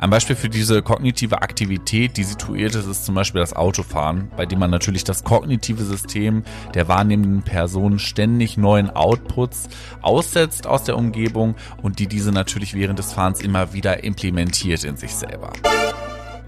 [0.00, 4.46] Ein Beispiel für diese kognitive Aktivität, die situiert ist, ist zum Beispiel das Autofahren, bei
[4.46, 9.68] dem man natürlich das kognitive System der wahrnehmenden Person ständig neuen Outputs
[10.00, 14.96] aussetzt aus der Umgebung und die diese natürlich während des Fahrens immer wieder implementiert in
[14.96, 15.52] sich selber.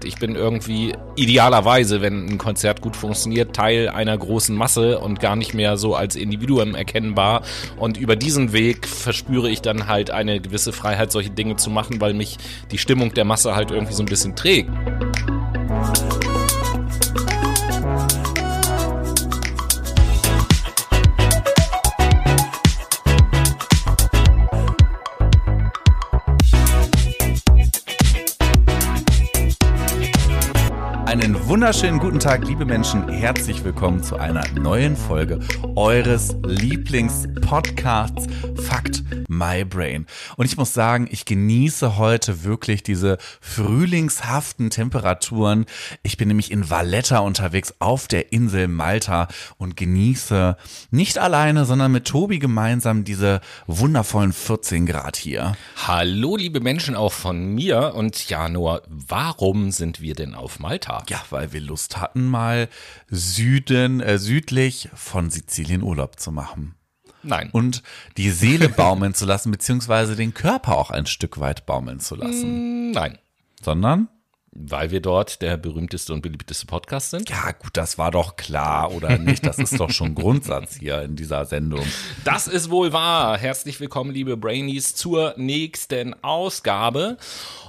[0.05, 5.35] Ich bin irgendwie idealerweise, wenn ein Konzert gut funktioniert, Teil einer großen Masse und gar
[5.35, 7.43] nicht mehr so als Individuum erkennbar.
[7.77, 12.01] Und über diesen Weg verspüre ich dann halt eine gewisse Freiheit, solche Dinge zu machen,
[12.01, 12.37] weil mich
[12.71, 14.69] die Stimmung der Masse halt irgendwie so ein bisschen trägt.
[31.51, 33.09] Wunderschönen guten Tag, liebe Menschen.
[33.09, 35.37] Herzlich willkommen zu einer neuen Folge
[35.75, 40.05] eures Lieblingspodcasts Fakt My Brain.
[40.37, 45.65] Und ich muss sagen, ich genieße heute wirklich diese frühlingshaften Temperaturen.
[46.03, 50.55] Ich bin nämlich in Valletta unterwegs auf der Insel Malta und genieße
[50.91, 55.57] nicht alleine, sondern mit Tobi gemeinsam diese wundervollen 14 Grad hier.
[55.87, 57.93] Hallo, liebe Menschen, auch von mir.
[57.95, 61.03] Und ja, Noah, warum sind wir denn auf Malta?
[61.09, 62.69] Ja, weil wir Lust hatten, mal
[63.09, 66.75] Süden, äh, südlich von Sizilien Urlaub zu machen.
[67.23, 67.49] Nein.
[67.51, 67.83] Und
[68.17, 72.89] die Seele baumeln zu lassen, beziehungsweise den Körper auch ein Stück weit baumeln zu lassen.
[72.89, 73.17] Mm, Nein.
[73.61, 74.07] Sondern?
[74.53, 77.29] Weil wir dort der berühmteste und beliebteste Podcast sind?
[77.29, 79.45] Ja, gut, das war doch klar, oder nicht?
[79.45, 81.85] Das ist doch schon Grundsatz hier in dieser Sendung.
[82.25, 83.37] Das ist wohl wahr.
[83.37, 87.17] Herzlich willkommen, liebe Brainies, zur nächsten Ausgabe.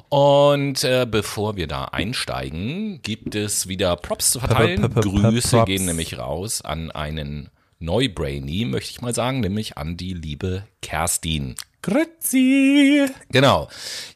[0.09, 4.93] Und äh, bevor wir da einsteigen, gibt es wieder Props zu verteilen.
[4.93, 10.65] Grüße gehen nämlich raus an einen Neubrainy, möchte ich mal sagen, nämlich an die liebe
[10.83, 11.55] Kerstin.
[11.83, 13.07] Grüezi!
[13.33, 13.69] Genau.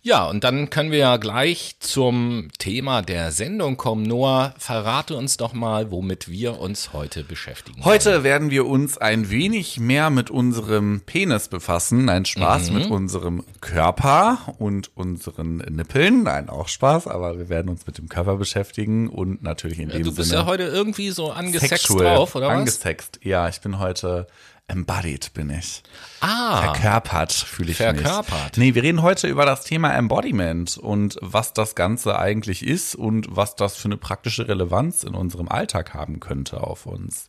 [0.03, 4.05] Ja, und dann können wir ja gleich zum Thema der Sendung kommen.
[4.05, 7.85] Noah, verrate uns doch mal, womit wir uns heute beschäftigen.
[7.85, 12.05] Heute werden wir uns ein wenig mehr mit unserem Penis befassen.
[12.05, 12.79] Nein, Spaß Mhm.
[12.79, 16.23] mit unserem Körper und unseren Nippeln.
[16.23, 20.05] Nein, auch Spaß, aber wir werden uns mit dem Körper beschäftigen und natürlich in dem
[20.05, 22.59] du bist Sinne ja heute irgendwie so angesext sexual drauf, oder was?
[22.59, 23.19] angesext.
[23.25, 24.29] Ja, ich bin heute
[24.69, 25.83] embodied, bin ich.
[26.21, 28.57] Ah, Verkörpert fühle ich Verkörpert.
[28.57, 28.67] mich.
[28.69, 33.27] Nee, wir reden heute über das Thema Embodiment und was das Ganze eigentlich ist und
[33.31, 37.29] was das für eine praktische Relevanz in unserem Alltag haben könnte auf uns.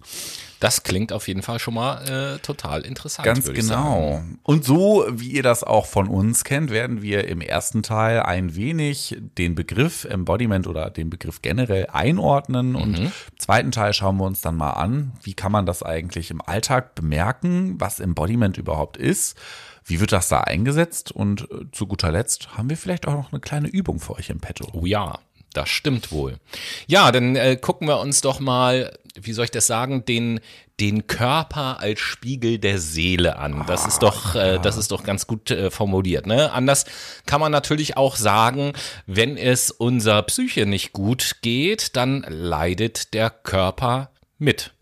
[0.60, 3.26] das klingt auf jeden Fall schon mal äh, total interessant.
[3.26, 4.22] Ganz genau.
[4.44, 8.56] Und so, wie ihr das auch von uns kennt, werden wir im ersten Teil ein
[8.56, 12.76] wenig den Begriff Embodiment oder den Begriff generell einordnen.
[12.76, 16.32] Und im zweiten Teil schauen wir uns dann mal an, wie kann man das eigentlich
[16.32, 19.36] im Alltag bemerken, was Embodiment überhaupt ist.
[19.84, 21.12] Wie wird das da eingesetzt?
[21.12, 24.30] Und äh, zu guter Letzt haben wir vielleicht auch noch eine kleine Übung für euch
[24.30, 24.68] im Petto.
[24.74, 25.20] Oh ja,
[25.54, 26.38] das stimmt wohl.
[26.88, 30.40] Ja, dann äh, gucken wir uns doch mal, wie soll ich das sagen, den
[30.80, 33.64] den Körper als Spiegel der Seele an.
[33.68, 36.28] Das ist doch, äh, das ist doch ganz gut äh, formuliert.
[36.28, 36.52] Ne?
[36.52, 36.86] Anders
[37.26, 38.74] kann man natürlich auch sagen,
[39.08, 44.74] wenn es unser Psyche nicht gut geht, dann leidet der Körper mit.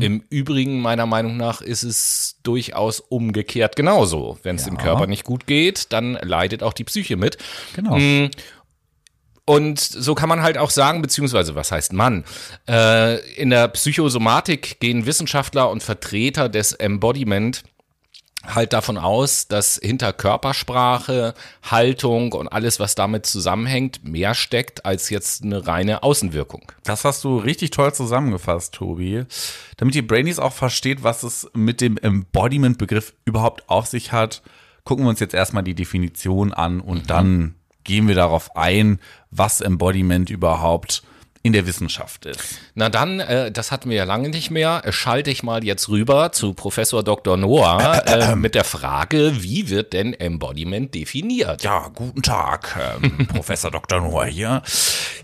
[0.00, 4.38] Im Übrigen, meiner Meinung nach, ist es durchaus umgekehrt genauso.
[4.42, 7.38] Wenn es dem Körper nicht gut geht, dann leidet auch die Psyche mit.
[7.74, 8.28] Genau.
[9.48, 12.24] Und so kann man halt auch sagen, beziehungsweise was heißt Mann?
[12.68, 17.62] Äh, in der Psychosomatik gehen Wissenschaftler und Vertreter des Embodiment
[18.44, 25.10] halt davon aus, dass hinter Körpersprache, Haltung und alles, was damit zusammenhängt, mehr steckt als
[25.10, 26.70] jetzt eine reine Außenwirkung.
[26.84, 29.24] Das hast du richtig toll zusammengefasst, Tobi.
[29.76, 34.42] Damit die Brainies auch versteht, was es mit dem Embodiment-Begriff überhaupt auf sich hat,
[34.84, 39.00] gucken wir uns jetzt erstmal die Definition an und dann gehen wir darauf ein,
[39.30, 41.02] was Embodiment überhaupt
[41.42, 42.58] in der Wissenschaft ist.
[42.74, 45.88] Na dann, äh, das hatten wir ja lange nicht mehr, äh, schalte ich mal jetzt
[45.88, 47.36] rüber zu Professor Dr.
[47.36, 51.62] Noah äh, mit der Frage, wie wird denn Embodiment definiert?
[51.62, 54.00] Ja, guten Tag, ähm, Professor Dr.
[54.00, 54.62] Noah hier.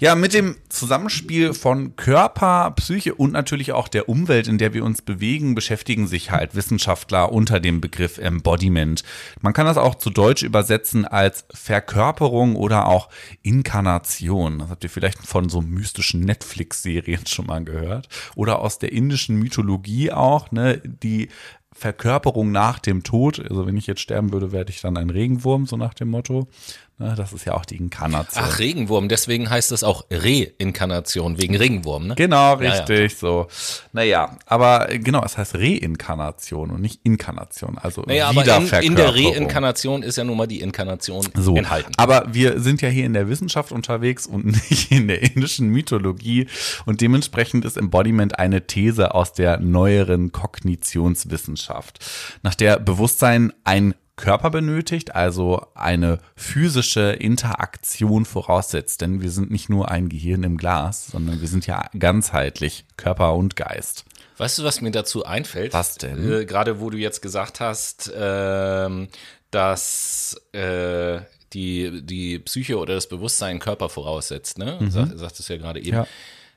[0.01, 4.85] Ja, mit dem Zusammenspiel von Körper, Psyche und natürlich auch der Umwelt, in der wir
[4.85, 9.03] uns bewegen, beschäftigen sich halt Wissenschaftler unter dem Begriff Embodiment.
[9.41, 13.09] Man kann das auch zu Deutsch übersetzen als Verkörperung oder auch
[13.43, 14.61] Inkarnation.
[14.61, 18.09] Das habt ihr vielleicht von so mystischen Netflix-Serien schon mal gehört.
[18.35, 21.29] Oder aus der indischen Mythologie auch, ne, die
[21.73, 23.41] Verkörperung nach dem Tod.
[23.41, 26.49] Also wenn ich jetzt sterben würde, werde ich dann ein Regenwurm, so nach dem Motto.
[26.97, 28.45] Ne, das ist ja auch die Inkarnation.
[28.47, 32.15] Ach, Regenwurm, deswegen heißt es auch Reinkarnation, wegen Regenwurm, ne?
[32.15, 33.49] Genau, Ja, richtig, so.
[33.93, 38.47] Naja, aber äh, genau, es heißt Reinkarnation und nicht Inkarnation, also Naja, aber in, in
[38.47, 39.35] der Wiederverkörperung.
[39.35, 41.57] Reinkarnation ist ja nun mal die Inkarnation so.
[41.57, 41.91] enthalten.
[41.97, 46.47] Aber wir sind ja hier in der Wissenschaft unterwegs und nicht in der indischen Mythologie
[46.87, 51.99] und dementsprechend ist Embodiment eine These aus der neueren Kognitionswissenschaft,
[52.45, 59.01] nach der Bewusstsein ein Körper benötigt, also eine physische Interaktion voraussetzt.
[59.01, 63.35] Denn wir sind nicht nur ein Gehirn im Glas, sondern wir sind ja ganzheitlich, Körper
[63.35, 64.05] und Geist.
[64.37, 65.73] Weißt du, was mir dazu einfällt?
[65.73, 66.33] Was denn?
[66.33, 69.09] Äh, Gerade wo du jetzt gesagt hast, ähm,
[69.51, 71.21] dass äh,
[71.53, 74.79] die, die Psyche oder das Bewusstsein Körper voraussetzt, ne?
[74.89, 75.97] Sag, sagt es ja gerade eben.
[75.97, 76.07] Ja.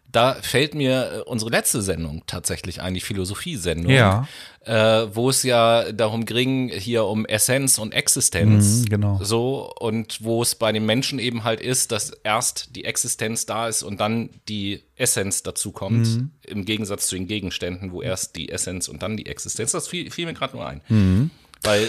[0.09, 4.27] Da fällt mir äh, unsere letzte Sendung tatsächlich ein, die Philosophiesendung, Ja.
[4.65, 8.79] äh, wo es ja darum ging, hier um Essenz und Existenz.
[8.81, 9.19] Mhm, genau.
[9.21, 13.67] So, und wo es bei den Menschen eben halt ist, dass erst die Existenz da
[13.67, 16.31] ist und dann die Essenz dazu kommt, Mhm.
[16.45, 19.71] im Gegensatz zu den Gegenständen, wo erst die Essenz und dann die Existenz.
[19.73, 20.81] Das fiel, fiel mir gerade nur ein.
[20.87, 21.31] Mhm.
[21.63, 21.87] Weil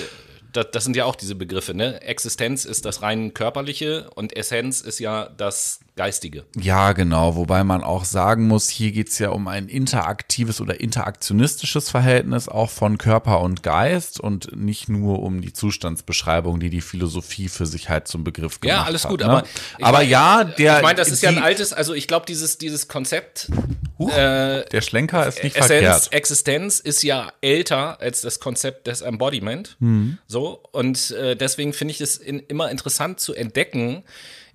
[0.52, 2.00] das, das sind ja auch diese Begriffe, ne?
[2.00, 6.44] Existenz ist das rein körperliche und Essenz ist ja das Geistige.
[6.56, 7.34] Ja, genau.
[7.34, 12.70] Wobei man auch sagen muss, hier geht's ja um ein interaktives oder interaktionistisches Verhältnis auch
[12.70, 17.88] von Körper und Geist und nicht nur um die Zustandsbeschreibung, die die Philosophie für sich
[17.88, 19.10] halt zum Begriff gemacht Ja, alles hat.
[19.10, 19.26] gut, ne?
[19.26, 19.44] aber
[19.80, 22.58] aber mein- ja, der ich meine, das ist ja ein altes, also ich glaube, dieses,
[22.58, 23.50] dieses Konzept
[23.98, 26.12] Huch, äh, der Schlenker ist nicht Essenz, verkehrt.
[26.12, 29.76] Existenz ist ja älter als das Konzept des Embodiment.
[29.80, 30.18] Mhm.
[30.28, 34.04] So, und äh, deswegen finde ich es in, immer interessant zu entdecken,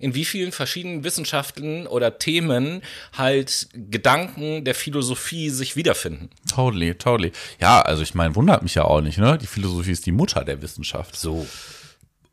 [0.04, 2.82] in wie vielen verschiedenen Wissenschaften oder Themen
[3.16, 6.28] halt Gedanken der Philosophie sich wiederfinden.
[6.46, 7.32] Totally, totally.
[7.58, 9.38] Ja, also ich meine, wundert mich ja auch nicht, ne?
[9.38, 11.16] Die Philosophie ist die Mutter der Wissenschaft.
[11.16, 11.46] So.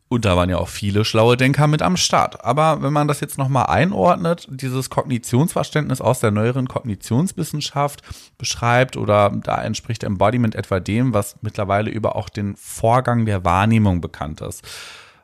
[0.08, 2.44] Und da waren ja auch viele schlaue Denker mit am Start.
[2.44, 8.02] Aber wenn man das jetzt nochmal einordnet, dieses Kognitionsverständnis aus der neueren Kognitionswissenschaft
[8.36, 14.02] beschreibt oder da entspricht Embodiment etwa dem, was mittlerweile über auch den Vorgang der Wahrnehmung
[14.02, 14.62] bekannt ist.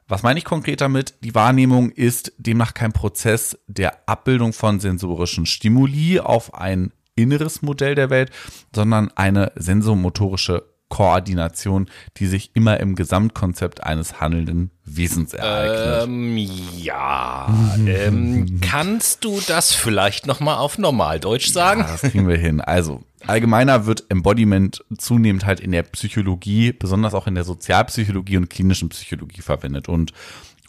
[0.08, 1.14] Was meine ich konkret damit?
[1.22, 7.94] Die Wahrnehmung ist demnach kein Prozess der Abbildung von sensorischen Stimuli auf ein inneres Modell
[7.94, 8.31] der Welt,
[8.75, 16.05] sondern eine sensomotorische Koordination, die sich immer im Gesamtkonzept eines handelnden Wesens ereignet.
[16.05, 16.37] Ähm,
[16.79, 17.55] ja.
[17.87, 21.81] ähm, kannst du das vielleicht nochmal auf Normaldeutsch sagen?
[21.81, 22.61] Ja, das kriegen wir hin.
[22.61, 28.49] Also, allgemeiner wird Embodiment zunehmend halt in der Psychologie, besonders auch in der Sozialpsychologie und
[28.49, 29.88] klinischen Psychologie verwendet.
[29.88, 30.12] Und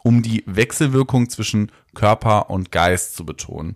[0.04, 3.76] um die Wechselwirkung zwischen Körper und Geist zu betonen.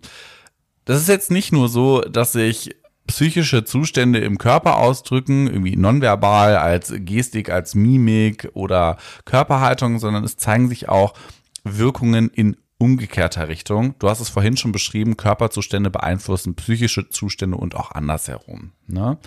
[0.84, 6.56] Das ist jetzt nicht nur so, dass sich psychische Zustände im Körper ausdrücken, irgendwie nonverbal,
[6.56, 11.14] als Gestik, als Mimik oder Körperhaltung, sondern es zeigen sich auch
[11.64, 13.94] Wirkungen in umgekehrter Richtung.
[13.98, 18.72] Du hast es vorhin schon beschrieben, Körperzustände beeinflussen psychische Zustände und auch andersherum.
[18.86, 19.18] Ne?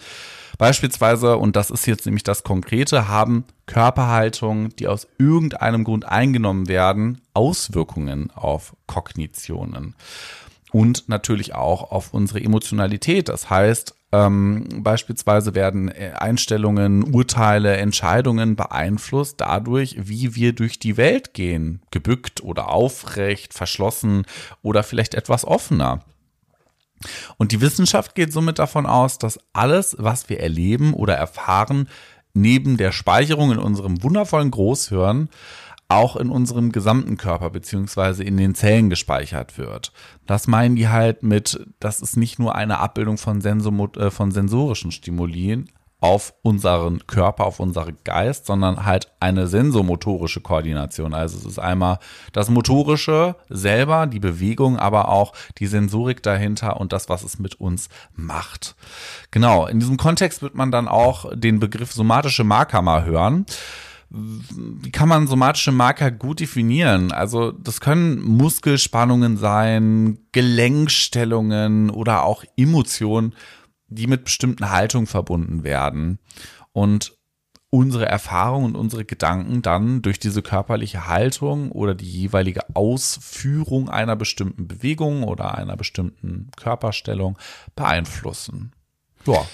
[0.57, 6.67] Beispielsweise, und das ist jetzt nämlich das Konkrete, haben Körperhaltungen, die aus irgendeinem Grund eingenommen
[6.67, 9.95] werden, Auswirkungen auf Kognitionen
[10.77, 13.29] und natürlich auch auf unsere Emotionalität.
[13.29, 20.95] Das heißt, ähm, beispielsweise werden äh, Einstellungen, Urteile, Entscheidungen beeinflusst dadurch, wie wir durch die
[20.95, 21.81] Welt gehen.
[21.89, 24.27] Gebückt oder aufrecht, verschlossen
[24.61, 26.03] oder vielleicht etwas offener.
[27.37, 31.89] Und die Wissenschaft geht somit davon aus, dass alles, was wir erleben oder erfahren,
[32.35, 35.29] neben der Speicherung in unserem wundervollen Großhirn
[35.89, 39.93] auch in unserem gesamten Körper beziehungsweise in den Zellen gespeichert wird.
[40.25, 44.31] Das meinen die halt mit, das ist nicht nur eine Abbildung von, Sensomo äh, von
[44.31, 45.69] sensorischen Stimulien
[45.99, 51.15] auf unseren Körper, auf unseren Geist, sondern halt eine sensomotorische Koordination.
[51.15, 51.97] Also es ist einmal
[52.33, 57.59] das Motorische selber, die Bewegung, aber auch die Sensorik dahinter und das, was es mit
[57.59, 58.75] uns macht.
[59.31, 63.47] Genau, in diesem Kontext wird man dann auch den Begriff somatische Marker mal hören
[64.09, 67.11] wie kann man somatische Marker gut definieren?
[67.11, 73.35] Also das können Muskelspannungen sein, Gelenkstellungen oder auch Emotionen,
[73.87, 76.19] die mit bestimmten Haltungen verbunden werden.
[76.71, 77.17] Und
[77.69, 84.15] unsere Erfahrungen und unsere Gedanken dann durch diese körperliche Haltung oder die jeweilige Ausführung einer
[84.15, 87.37] bestimmten Bewegung oder einer bestimmten Körperstellung
[87.75, 88.71] beeinflussen.
[89.25, 89.45] Ja.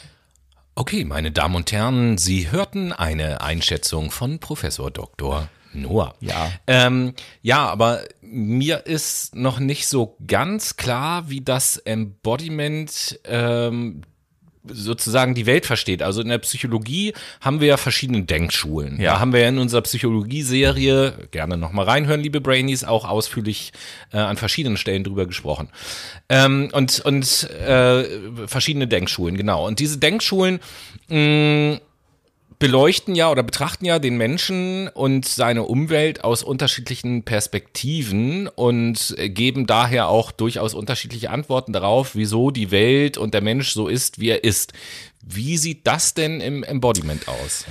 [0.76, 5.48] Okay, meine Damen und Herren, Sie hörten eine Einschätzung von Professor Dr.
[5.72, 6.16] Noah.
[6.20, 6.52] Ja.
[6.66, 7.14] Ähm,
[7.44, 14.02] ja, aber mir ist noch nicht so ganz klar, wie das Embodiment ähm,
[14.66, 16.02] sozusagen die Welt versteht.
[16.02, 19.00] Also in der Psychologie haben wir ja verschiedene Denkschulen.
[19.00, 19.14] Ja.
[19.14, 23.74] Da haben wir ja in unserer Psychologie-Serie, gerne nochmal reinhören, liebe Brainies, auch ausführlich
[24.12, 25.70] äh, an verschiedenen Stellen drüber gesprochen.
[26.30, 28.06] Ähm, und und äh,
[28.48, 29.68] verschiedene Denkschulen, genau.
[29.68, 30.60] Und diese Denkschulen
[31.10, 31.80] mh,
[32.60, 39.68] beleuchten ja oder betrachten ja den Menschen und seine Umwelt aus unterschiedlichen Perspektiven und geben
[39.68, 44.30] daher auch durchaus unterschiedliche Antworten darauf, wieso die Welt und der Mensch so ist, wie
[44.30, 44.74] er ist.
[45.26, 47.66] Wie sieht das denn im Embodiment aus?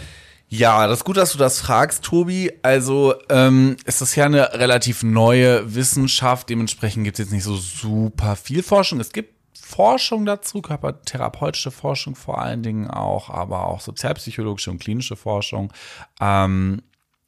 [0.49, 2.53] Ja, das ist gut, dass du das fragst, Tobi.
[2.61, 7.57] Also ähm, es ist ja eine relativ neue Wissenschaft, dementsprechend gibt es jetzt nicht so
[7.57, 9.01] super viel Forschung.
[9.01, 9.42] Es gibt
[9.73, 15.73] Forschung dazu, körpertherapeutische Forschung vor allen Dingen auch, aber auch sozialpsychologische und klinische Forschung.
[16.21, 16.83] Ähm,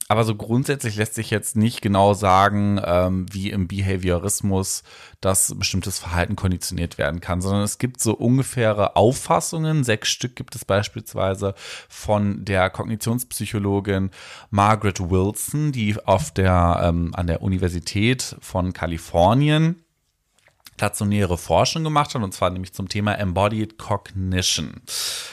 [0.09, 4.83] aber so grundsätzlich lässt sich jetzt nicht genau sagen, ähm, wie im Behaviorismus
[5.23, 9.83] das bestimmtes Verhalten konditioniert werden kann, sondern es gibt so ungefähre Auffassungen.
[9.83, 11.55] Sechs Stück gibt es beispielsweise
[11.89, 14.11] von der Kognitionspsychologin
[14.51, 19.84] Margaret Wilson, die auf der, ähm, an der Universität von Kalifornien
[20.75, 24.81] stationäre Forschung gemacht hat, und zwar nämlich zum Thema Embodied Cognition.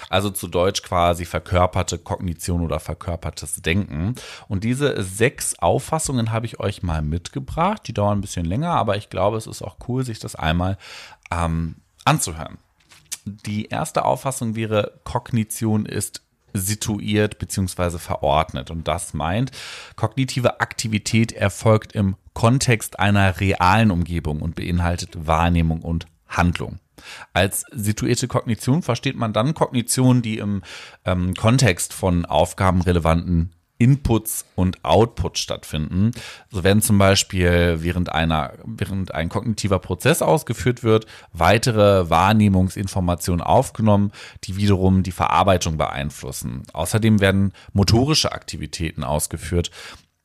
[0.10, 4.16] Also zu Deutsch quasi verkörperte Kognition oder verkörpertes Denken.
[4.48, 7.82] Und diese sechs Auffassungen habe ich euch mal mitgebracht.
[7.88, 10.78] Die dauern ein bisschen länger, aber ich glaube, es ist auch cool, sich das einmal
[11.32, 12.58] ähm, anzuhören.
[13.26, 16.22] Die erste Auffassung wäre, Kognition ist
[16.54, 17.98] situiert bzw.
[17.98, 18.72] verordnet.
[18.72, 19.52] Und das meint,
[19.96, 26.80] kognitive Aktivität erfolgt im Kontext einer realen Umgebung und beinhaltet Wahrnehmung und Handlung.
[27.34, 30.62] Als situierte Kognition versteht man dann Kognition, die im
[31.06, 36.12] ähm, Kontext von aufgabenrelevanten Inputs und Outputs stattfinden.
[36.52, 44.12] So werden zum Beispiel während einer, während ein kognitiver Prozess ausgeführt wird, weitere Wahrnehmungsinformationen aufgenommen,
[44.44, 46.62] die wiederum die Verarbeitung beeinflussen.
[46.74, 49.72] Außerdem werden motorische Aktivitäten ausgeführt,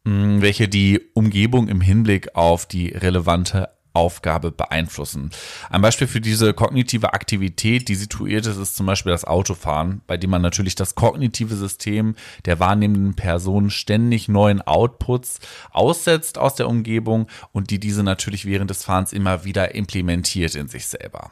[0.07, 5.31] welche die Umgebung im Hinblick auf die relevante Aufgabe beeinflussen.
[5.71, 10.19] Ein Beispiel für diese kognitive Aktivität, die situiert ist, ist zum Beispiel das Autofahren, bei
[10.19, 15.41] dem man natürlich das kognitive System der wahrnehmenden Person ständig neuen Outputs
[15.73, 20.69] aussetzt aus der Umgebung und die diese natürlich während des Fahrens immer wieder implementiert in
[20.69, 21.31] sich selber.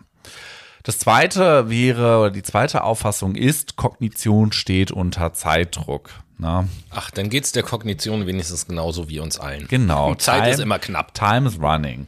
[0.84, 6.10] Das zweite wäre, oder die zweite Auffassung ist, Kognition steht unter Zeitdruck.
[6.38, 9.66] Na, Ach, dann geht's der Kognition wenigstens genauso wie uns allen.
[9.68, 10.14] genau.
[10.16, 11.14] Zeit Time- ist immer knapp.
[11.14, 12.06] Time is running.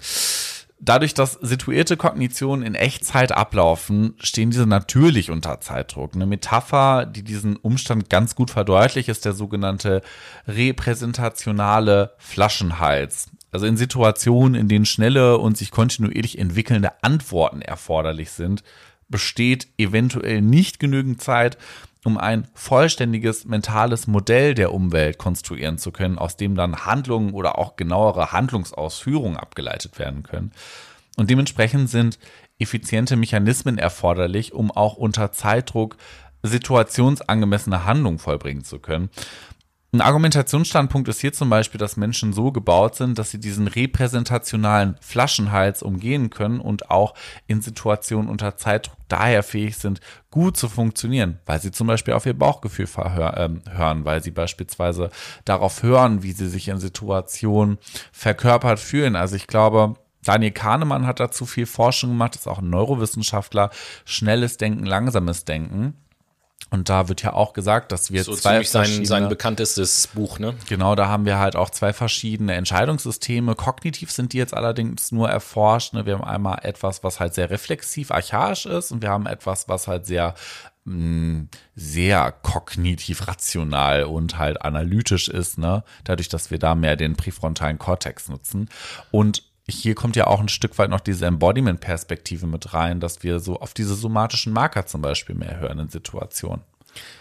[0.79, 6.15] Dadurch, dass situierte Kognitionen in Echtzeit ablaufen, stehen diese natürlich unter Zeitdruck.
[6.15, 10.03] Eine Metapher, die diesen Umstand ganz gut verdeutlicht, ist der sogenannte
[10.47, 13.29] repräsentationale Flaschenhals.
[13.53, 18.63] Also in Situationen, in denen schnelle und sich kontinuierlich entwickelnde Antworten erforderlich sind,
[19.09, 21.57] besteht eventuell nicht genügend Zeit,
[22.07, 27.59] um ein vollständiges mentales Modell der Umwelt konstruieren zu können, aus dem dann Handlungen oder
[27.59, 30.53] auch genauere Handlungsausführungen abgeleitet werden können.
[31.17, 32.19] Und dementsprechend sind
[32.59, 35.97] effiziente Mechanismen erforderlich, um auch unter Zeitdruck
[36.43, 39.11] situationsangemessene Handlungen vollbringen zu können.
[39.97, 44.97] Ein Argumentationsstandpunkt ist hier zum Beispiel, dass Menschen so gebaut sind, dass sie diesen repräsentationalen
[45.01, 47.15] Flaschenhals umgehen können und auch
[47.47, 50.01] in Situationen unter Zeitdruck daher fähig sind,
[50.31, 55.09] gut zu funktionieren, weil sie zum Beispiel auf ihr Bauchgefühl ähm, hören, weil sie beispielsweise
[55.47, 57.79] darauf hören, wie sie sich in Situationen
[58.13, 59.17] verkörpert fühlen.
[59.17, 63.71] Also ich glaube, Daniel Kahnemann hat dazu viel Forschung gemacht, ist auch ein Neurowissenschaftler.
[64.05, 65.95] Schnelles Denken, langsames Denken.
[66.71, 70.55] Und da wird ja auch gesagt, dass wir So zwei sein, sein bekanntestes Buch, ne?
[70.69, 73.55] Genau, da haben wir halt auch zwei verschiedene Entscheidungssysteme.
[73.55, 75.95] Kognitiv sind die jetzt allerdings nur erforscht.
[75.95, 76.07] Ne?
[76.07, 79.87] Wir haben einmal etwas, was halt sehr reflexiv, archaisch ist und wir haben etwas, was
[79.87, 80.35] halt sehr
[80.87, 85.85] mh, sehr kognitiv rational und halt analytisch ist, ne?
[86.05, 88.69] Dadurch, dass wir da mehr den präfrontalen Kortex nutzen.
[89.11, 93.41] Und hier kommt ja auch ein Stück weit noch diese Embodiment-Perspektive mit rein, dass wir
[93.41, 96.63] so auf diese somatischen Marker zum Beispiel mehr hören in Situationen.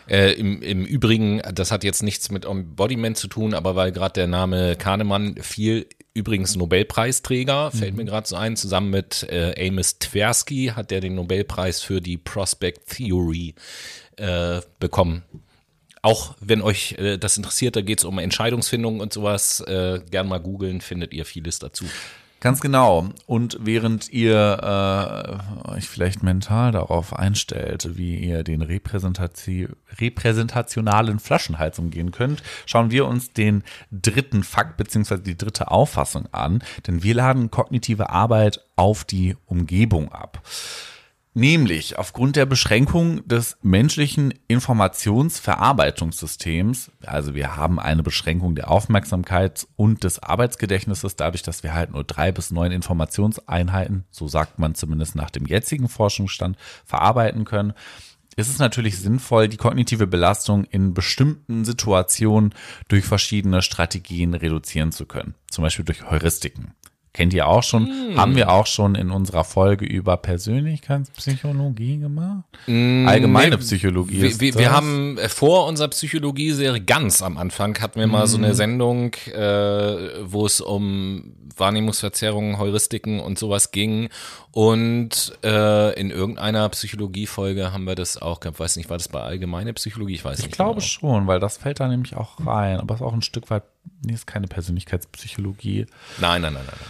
[0.08, 4.14] Äh, im, Im Übrigen, das hat jetzt nichts mit Embodiment zu tun, aber weil gerade
[4.14, 10.00] der Name Kahnemann fiel, übrigens Nobelpreisträger, fällt mir gerade so ein, zusammen mit äh, Amos
[10.00, 13.56] Tversky hat er den Nobelpreis für die Prospect Theory
[14.18, 15.24] äh, bekommen.
[16.02, 20.28] Auch wenn euch äh, das interessiert, da geht es um Entscheidungsfindung und sowas, äh, gern
[20.28, 21.86] mal googeln, findet ihr vieles dazu.
[22.42, 23.10] Ganz genau.
[23.26, 29.68] Und während ihr äh, euch vielleicht mental darauf einstellt, wie ihr den Repräsentati
[30.00, 35.18] repräsentationalen Flaschenhals umgehen könnt, schauen wir uns den dritten Fakt bzw.
[35.18, 36.64] die dritte Auffassung an.
[36.86, 40.44] Denn wir laden kognitive Arbeit auf die Umgebung ab.
[41.38, 50.06] Nämlich aufgrund der Beschränkung des menschlichen Informationsverarbeitungssystems, also wir haben eine Beschränkung der Aufmerksamkeit und
[50.06, 55.18] des Arbeitsgedächtnisses, dadurch, dass wir halt nur drei bis neun Informationseinheiten, so sagt man zumindest
[55.18, 57.74] nach dem jetzigen Forschungsstand, verarbeiten können,
[58.38, 62.56] ist es natürlich sinnvoll, die kognitive Belastung in bestimmten Situationen
[62.88, 66.76] durch verschiedene Strategien reduzieren zu können, zum Beispiel durch Heuristiken
[67.16, 68.18] kennt ihr auch schon, mm.
[68.18, 72.44] haben wir auch schon in unserer Folge über Persönlichkeitspsychologie gemacht?
[72.68, 74.22] Mm, Allgemeine nee, Psychologie.
[74.22, 78.28] Wir, wir, wir, haben äh, vor unserer Psychologie-Serie ganz am Anfang hatten wir mal mm.
[78.28, 84.10] so eine Sendung, äh, wo es um Wahrnehmungsverzerrungen, Heuristiken und sowas ging.
[84.56, 88.58] Und äh, in irgendeiner Psychologie-Folge haben wir das auch gehabt.
[88.58, 90.14] Weiß nicht, war das bei allgemeine Psychologie?
[90.14, 90.54] Ich weiß ich nicht.
[90.54, 90.86] Ich glaube genau.
[90.86, 92.80] schon, weil das fällt da nämlich auch rein.
[92.80, 93.64] Aber es ist auch ein Stück weit,
[94.02, 95.88] nee, ist keine Persönlichkeitspsychologie.
[96.20, 96.78] Nein, nein, nein, nein.
[96.80, 96.90] nein.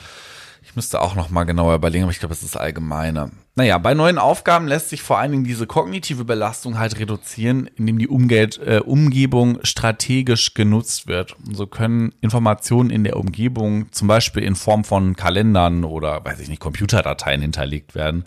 [0.75, 3.31] Müsste auch noch mal genauer überlegen, aber ich glaube, es ist allgemeine.
[3.55, 7.97] Naja, bei neuen Aufgaben lässt sich vor allen Dingen diese kognitive Belastung halt reduzieren, indem
[7.97, 11.37] die Umgeld, äh, Umgebung strategisch genutzt wird.
[11.47, 16.41] Und so können Informationen in der Umgebung, zum Beispiel in Form von Kalendern oder, weiß
[16.41, 18.25] ich nicht, Computerdateien hinterlegt werden,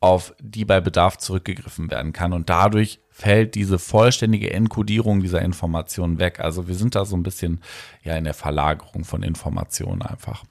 [0.00, 2.32] auf die bei Bedarf zurückgegriffen werden kann.
[2.32, 6.40] Und dadurch fällt diese vollständige Enkodierung dieser Informationen weg.
[6.40, 7.60] Also wir sind da so ein bisschen
[8.02, 10.44] ja in der Verlagerung von Informationen einfach.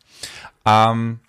[0.66, 1.20] Ähm,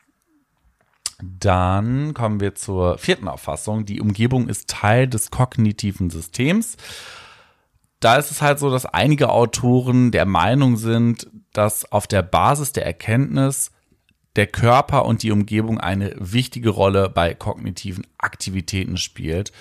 [1.22, 3.84] dann kommen wir zur vierten Auffassung.
[3.84, 6.76] Die Umgebung ist Teil des kognitiven Systems.
[8.00, 12.72] Da ist es halt so, dass einige Autoren der Meinung sind, dass auf der Basis
[12.72, 13.70] der Erkenntnis
[14.36, 19.52] der Körper und die Umgebung eine wichtige Rolle bei kognitiven Aktivitäten spielt.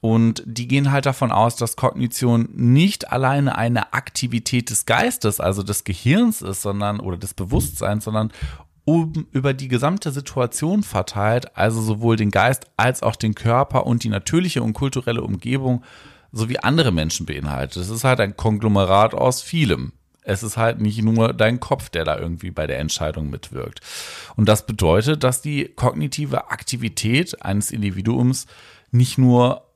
[0.00, 5.62] Und die gehen halt davon aus, dass Kognition nicht alleine eine Aktivität des Geistes, also
[5.62, 8.32] des Gehirns ist, sondern oder des Bewusstseins, sondern
[8.90, 14.02] um, über die gesamte Situation verteilt, also sowohl den Geist als auch den Körper und
[14.02, 15.84] die natürliche und kulturelle Umgebung
[16.32, 17.76] sowie andere Menschen beinhaltet.
[17.76, 19.92] Es ist halt ein Konglomerat aus vielem.
[20.22, 23.80] Es ist halt nicht nur dein Kopf, der da irgendwie bei der Entscheidung mitwirkt.
[24.34, 28.46] Und das bedeutet, dass die kognitive Aktivität eines Individuums
[28.90, 29.69] nicht nur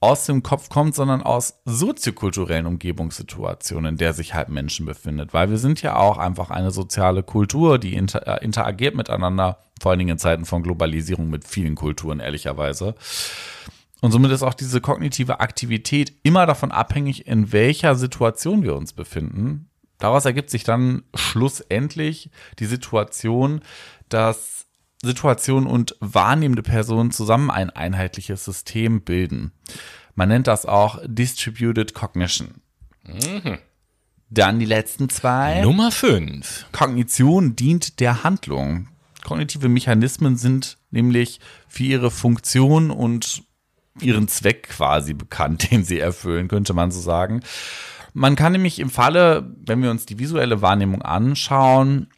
[0.00, 5.34] aus dem Kopf kommt, sondern aus soziokulturellen Umgebungssituationen, in der sich halt Menschen befindet.
[5.34, 9.90] Weil wir sind ja auch einfach eine soziale Kultur, die inter äh, interagiert miteinander, vor
[9.90, 12.94] allen Dingen in Zeiten von Globalisierung mit vielen Kulturen, ehrlicherweise.
[14.00, 18.92] Und somit ist auch diese kognitive Aktivität immer davon abhängig, in welcher Situation wir uns
[18.92, 19.68] befinden.
[19.98, 23.62] Daraus ergibt sich dann schlussendlich die Situation,
[24.08, 24.66] dass
[25.02, 29.52] Situation und wahrnehmende Personen zusammen ein einheitliches System bilden.
[30.18, 32.54] Man nennt das auch Distributed Cognition.
[33.04, 33.58] Mhm.
[34.30, 35.60] Dann die letzten zwei.
[35.60, 36.66] Nummer fünf.
[36.72, 38.88] Kognition dient der Handlung.
[39.22, 43.44] Kognitive Mechanismen sind nämlich für ihre Funktion und
[44.00, 47.42] ihren Zweck quasi bekannt, den sie erfüllen, könnte man so sagen.
[48.12, 52.08] Man kann nämlich im Falle, wenn wir uns die visuelle Wahrnehmung anschauen,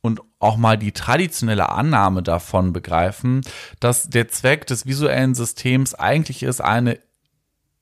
[0.00, 3.40] und auch mal die traditionelle Annahme davon begreifen,
[3.80, 6.98] dass der Zweck des visuellen Systems eigentlich ist, eine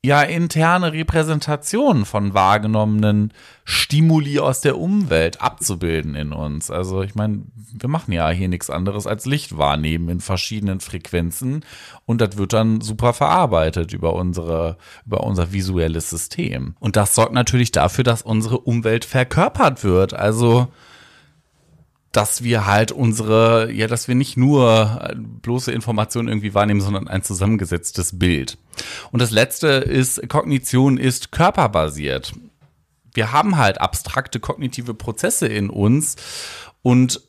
[0.05, 3.33] ja interne Repräsentation von wahrgenommenen
[3.65, 6.73] Stimuli aus der Umwelt abzubilden in uns.
[6.73, 11.65] Also ich meine, wir machen ja hier nichts anderes als Licht wahrnehmen in verschiedenen Frequenzen
[12.05, 16.75] und das wird dann super verarbeitet über unsere über unser visuelles System.
[16.81, 20.15] Und das sorgt natürlich dafür, dass unsere Umwelt verkörpert wird.
[20.15, 20.67] Also
[22.13, 27.09] dass wir halt unsere, ja, dass wir nicht nur äh, bloße Informationen irgendwie wahrnehmen, sondern
[27.09, 28.59] ein zusammengesetztes Bild.
[29.11, 32.35] Und das letzte ist, Kognition ist körperbasiert.
[33.15, 36.17] Wir haben halt abstrakte kognitive Prozesse in uns
[36.83, 37.23] und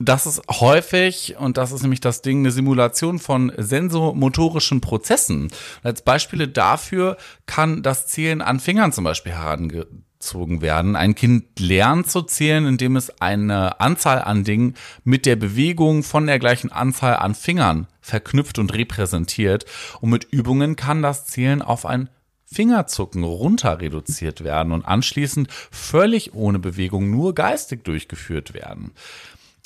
[0.00, 5.44] das ist häufig, und das ist nämlich das Ding, eine Simulation von sensomotorischen Prozessen.
[5.44, 5.52] Und
[5.84, 9.86] als Beispiele dafür kann das Zählen an Fingern zum Beispiel herange
[10.24, 10.96] herangezogen werden.
[10.96, 16.26] Ein Kind lernt zu zählen, indem es eine Anzahl an Dingen mit der Bewegung von
[16.26, 19.64] der gleichen Anzahl an Fingern verknüpft und repräsentiert.
[20.00, 22.08] Und mit Übungen kann das Zählen auf ein
[22.46, 28.92] Fingerzucken runter reduziert werden und anschließend völlig ohne Bewegung nur geistig durchgeführt werden.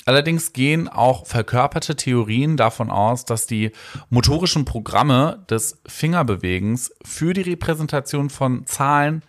[0.05, 3.71] Allerdings gehen auch verkörperte Theorien davon aus, dass die
[4.09, 9.21] motorischen Programme des Fingerbewegens für die Repräsentation von Zahlen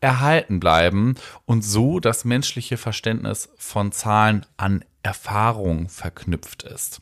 [0.00, 7.00] erhalten bleiben und so das menschliche Verständnis von Zahlen an Erfahrung verknüpft ist.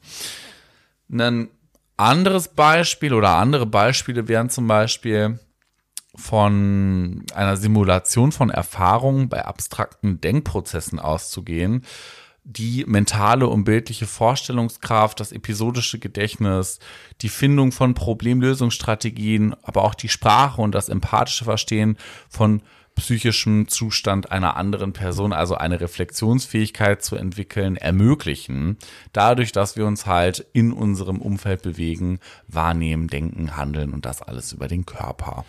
[1.10, 1.48] Ein
[1.96, 5.38] anderes Beispiel oder andere Beispiele wären zum Beispiel
[6.14, 11.84] von einer Simulation von Erfahrungen bei abstrakten Denkprozessen auszugehen.
[12.50, 16.78] die mentale und bildliche Vorstellungskraft, das episodische Gedächtnis,
[17.20, 21.98] die Findung von Problemlösungsstrategien, aber auch die Sprache und das empathische Verstehen
[22.30, 22.62] von
[22.98, 28.76] psychischem Zustand einer anderen Person, also eine Reflexionsfähigkeit zu entwickeln, ermöglichen,
[29.12, 34.52] dadurch, dass wir uns halt in unserem Umfeld bewegen, wahrnehmen, denken, handeln und das alles
[34.52, 35.44] über den Körper.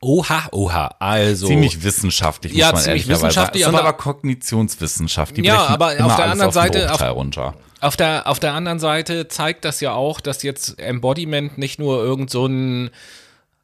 [0.00, 0.94] Oha, oha.
[0.98, 3.76] Also ziemlich wissenschaftlich, ja, muss man ziemlich wissenschaftlich, sagen.
[3.76, 5.36] aber, aber Kognitionswissenschaft.
[5.36, 7.54] Die ja, aber auf der anderen auf Seite auf, runter.
[7.80, 12.02] Auf der auf der anderen Seite zeigt das ja auch, dass jetzt Embodiment nicht nur
[12.02, 12.90] irgend so ein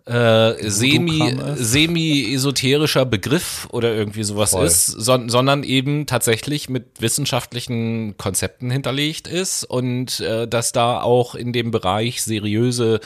[0.05, 4.67] äh, semi, semi-esoterischer Begriff oder irgendwie sowas Voll.
[4.67, 11.35] ist, son sondern eben tatsächlich mit wissenschaftlichen Konzepten hinterlegt ist und äh, dass da auch
[11.35, 13.01] in dem Bereich seriöse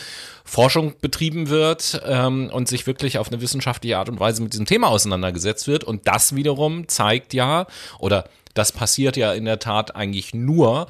[0.45, 4.67] Forschung betrieben wird ähm, und sich wirklich auf eine wissenschaftliche Art und Weise mit diesem
[4.67, 5.85] Thema auseinandergesetzt wird.
[5.85, 7.67] Und das wiederum zeigt ja,
[7.99, 8.25] oder
[8.57, 10.87] das passiert ja in der Tat eigentlich nur,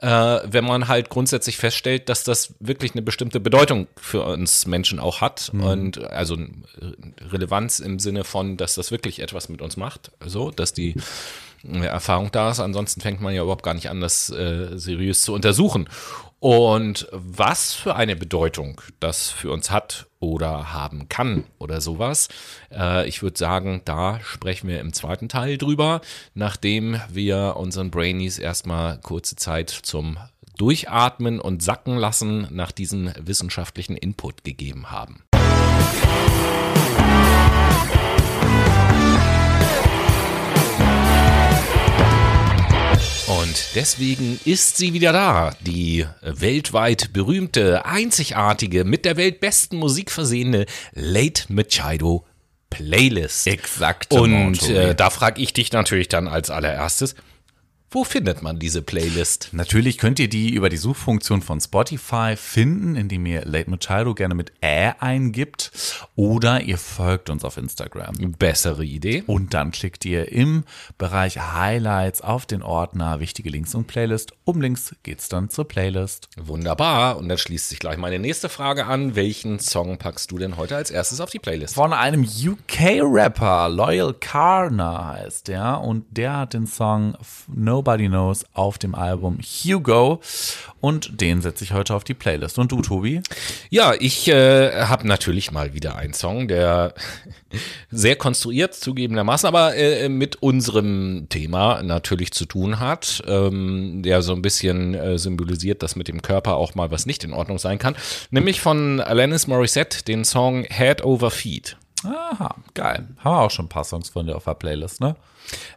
[0.00, 5.00] äh, wenn man halt grundsätzlich feststellt, dass das wirklich eine bestimmte Bedeutung für uns Menschen
[5.00, 5.62] auch hat mhm.
[5.62, 6.36] und also
[7.30, 10.94] Relevanz im Sinne von, dass das wirklich etwas mit uns macht, so, dass die
[11.64, 12.60] Erfahrung da ist.
[12.60, 15.88] Ansonsten fängt man ja überhaupt gar nicht an, das äh, seriös zu untersuchen.
[16.40, 22.28] Und was für eine Bedeutung das für uns hat oder haben kann oder sowas,
[22.72, 26.00] äh, ich würde sagen, da sprechen wir im zweiten Teil drüber,
[26.34, 30.16] nachdem wir unseren Brainies erstmal kurze Zeit zum
[30.58, 35.24] Durchatmen und Sacken lassen nach diesem wissenschaftlichen Input gegeben haben.
[43.28, 50.64] Und deswegen ist sie wieder da, die weltweit berühmte, einzigartige, mit der weltbesten Musik versehene
[50.94, 52.24] Late Machado
[52.70, 53.46] Playlist.
[53.46, 54.14] Exakt.
[54.14, 57.16] Und äh, da frage ich dich natürlich dann als allererstes,
[57.90, 59.48] wo findet man diese Playlist?
[59.52, 64.34] Natürlich könnt ihr die über die Suchfunktion von Spotify finden, indem ihr Late Machado gerne
[64.34, 68.14] mit Ä eingibt oder ihr folgt uns auf Instagram.
[68.38, 69.24] Bessere Idee.
[69.26, 70.64] Und dann klickt ihr im
[70.98, 74.32] Bereich Highlights auf den Ordner Wichtige Links und Playlist.
[74.44, 76.28] Um links geht's dann zur Playlist.
[76.36, 77.16] Wunderbar.
[77.16, 79.16] Und dann schließt sich gleich meine nächste Frage an.
[79.16, 81.76] Welchen Song packst du denn heute als erstes auf die Playlist?
[81.76, 85.80] Von einem UK-Rapper, Loyal Carner heißt der.
[85.80, 90.20] Und der hat den Song No Nobody Knows auf dem Album Hugo.
[90.80, 92.58] Und den setze ich heute auf die Playlist.
[92.58, 93.20] Und du, Tobi?
[93.70, 96.92] Ja, ich äh, habe natürlich mal wieder einen Song, der
[97.92, 104.32] sehr konstruiert zugegebenermaßen, aber äh, mit unserem Thema natürlich zu tun hat, ähm, der so
[104.32, 107.78] ein bisschen äh, symbolisiert, dass mit dem Körper auch mal was nicht in Ordnung sein
[107.78, 107.94] kann.
[108.32, 111.76] Nämlich von Alanis Morissette den Song Head Over Feet.
[112.04, 113.08] Aha, geil.
[113.18, 115.16] Haben wir auch schon ein paar Songs von dir auf der Playlist, ne?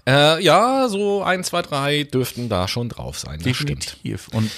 [0.06, 3.40] Äh, ja, so ein, zwei, drei dürften da schon drauf sein.
[3.40, 4.28] Definitiv.
[4.30, 4.52] Und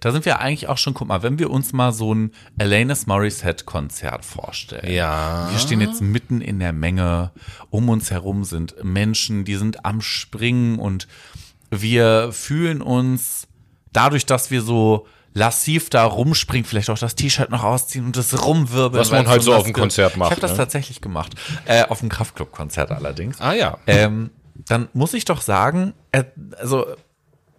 [0.00, 3.06] da sind wir eigentlich auch schon, guck mal, wenn wir uns mal so ein Alanis
[3.06, 4.92] Morissette-Konzert vorstellen.
[4.92, 5.48] Ja.
[5.50, 7.30] Wir stehen jetzt mitten in der Menge.
[7.70, 11.08] Um uns herum sind Menschen, die sind am Springen und
[11.70, 13.46] wir fühlen uns
[13.92, 15.06] dadurch, dass wir so
[15.38, 19.00] lassiv da rumspringen, vielleicht auch das T-Shirt noch ausziehen und das rumwirbeln.
[19.00, 20.30] Was man halt so auf dem Konzert macht.
[20.30, 20.56] Ich habe das ne?
[20.58, 21.34] tatsächlich gemacht.
[21.64, 23.40] Äh, auf dem Kraftclub-Konzert allerdings.
[23.40, 23.78] Ah ja.
[23.86, 26.24] Ähm, dann muss ich doch sagen, äh,
[26.58, 26.86] also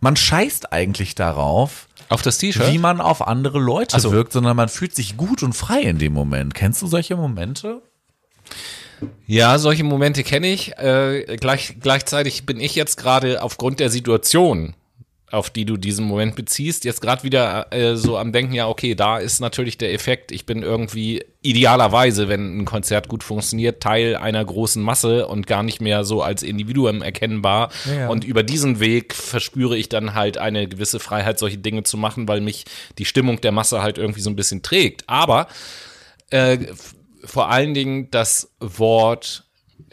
[0.02, 2.72] man scheißt eigentlich darauf, auf das T-Shirt?
[2.72, 4.12] Wie man auf andere Leute so.
[4.12, 6.56] wirkt, sondern man fühlt sich gut und frei in dem Moment.
[6.56, 7.82] Kennst du solche Momente?
[9.28, 10.76] Ja, solche Momente kenne ich.
[10.78, 14.74] Äh, gleich, gleichzeitig bin ich jetzt gerade aufgrund der Situation
[15.32, 18.96] auf die du diesen Moment beziehst, jetzt gerade wieder äh, so am Denken, ja, okay,
[18.96, 24.16] da ist natürlich der Effekt, ich bin irgendwie idealerweise, wenn ein Konzert gut funktioniert, Teil
[24.16, 27.72] einer großen Masse und gar nicht mehr so als Individuum erkennbar.
[27.86, 28.10] Ja.
[28.10, 32.28] Und über diesen Weg verspüre ich dann halt eine gewisse Freiheit, solche Dinge zu machen,
[32.28, 32.66] weil mich
[32.98, 35.04] die Stimmung der Masse halt irgendwie so ein bisschen trägt.
[35.08, 35.48] Aber
[36.30, 36.58] äh,
[37.24, 39.49] vor allen Dingen das Wort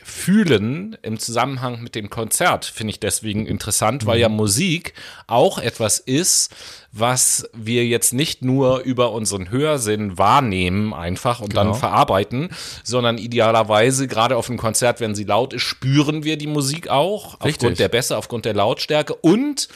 [0.09, 4.37] fühlen im Zusammenhang mit dem Konzert finde ich deswegen interessant, weil ja mhm.
[4.37, 4.95] Musik
[5.27, 6.55] auch etwas ist,
[6.93, 11.65] was wir jetzt nicht nur über unseren Hörsinn wahrnehmen einfach und genau.
[11.65, 12.51] dann verarbeiten,
[12.85, 17.35] sondern idealerweise gerade auf einem Konzert, wenn sie laut ist, spüren wir die Musik auch
[17.35, 17.55] Richtig.
[17.55, 19.69] aufgrund der Bässe, aufgrund der Lautstärke und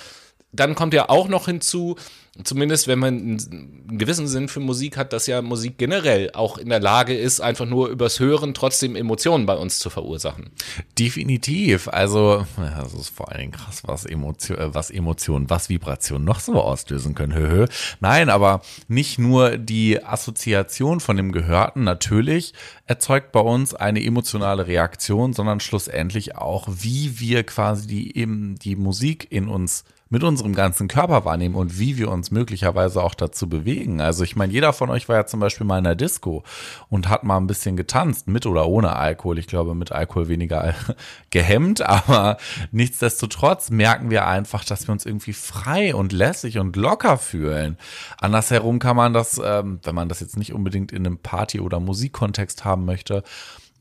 [0.53, 1.97] dann kommt ja auch noch hinzu,
[2.45, 6.69] zumindest wenn man einen gewissen Sinn für Musik hat, dass ja Musik generell auch in
[6.69, 10.51] der Lage ist, einfach nur übers Hören trotzdem Emotionen bei uns zu verursachen.
[10.99, 11.89] Definitiv.
[11.89, 16.41] Also, das ist vor allen Dingen krass, was Emotion, äh, was Emotionen, was Vibrationen noch
[16.41, 17.35] so auslösen können.
[17.35, 17.67] Höhö.
[18.01, 22.55] Nein, aber nicht nur die Assoziation von dem Gehörten natürlich
[22.87, 28.27] erzeugt bei uns eine emotionale Reaktion, sondern schlussendlich auch, wie wir quasi die,
[28.63, 33.15] die Musik in uns mit unserem ganzen Körper wahrnehmen und wie wir uns möglicherweise auch
[33.15, 34.01] dazu bewegen.
[34.01, 36.43] Also ich meine, jeder von euch war ja zum Beispiel mal in der Disco
[36.89, 39.39] und hat mal ein bisschen getanzt, mit oder ohne Alkohol.
[39.39, 40.75] Ich glaube, mit Alkohol weniger
[41.31, 42.39] gehemmt, aber
[42.73, 47.79] nichtsdestotrotz merken wir einfach, dass wir uns irgendwie frei und lässig und locker fühlen.
[48.19, 51.79] Andersherum kann man das, ähm, wenn man das jetzt nicht unbedingt in einem Party- oder
[51.79, 53.23] Musikkontext haben möchte,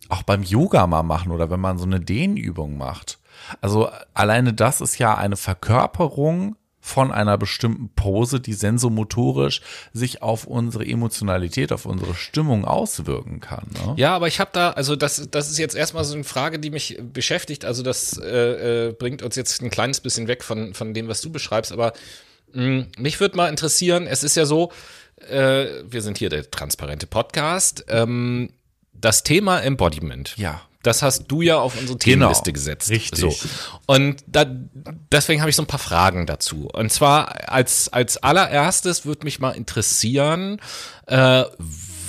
[0.10, 3.20] auch beim Yoga mal machen oder wenn man so eine Dehnübung macht.
[3.62, 9.62] Also alleine das ist ja eine Verkörperung von einer bestimmten Pose, die sensomotorisch
[9.94, 13.68] sich auf unsere Emotionalität, auf unsere Stimmung auswirken kann.
[13.74, 13.94] Ne?
[13.98, 16.70] Ja, aber ich habe da, also das, das ist jetzt erstmal so eine Frage, die
[16.70, 17.66] mich beschäftigt.
[17.66, 21.22] Also das äh, äh, bringt uns jetzt ein kleines bisschen weg von, von dem, was
[21.22, 21.72] du beschreibst.
[21.72, 21.94] Aber
[22.54, 24.72] mh, hm, mich würde mal interessieren, es ist ja so,
[25.30, 27.86] äh, wir sind hier der transparente Podcast.
[27.90, 28.50] Ähm,
[28.94, 30.36] das Thema Embodiment.
[30.38, 30.62] Ja.
[30.82, 32.28] Das hast du ja auf unsere genau.
[32.28, 32.90] Themenliste genau, gesetzt.
[32.90, 33.20] Richtig.
[33.20, 33.36] So.
[33.86, 34.46] Und da,
[35.12, 36.70] deswegen habe ich so ein paar Fragen dazu.
[36.72, 40.62] Und zwar als, als allererstes würde mich mal interessieren,
[41.08, 41.44] äh,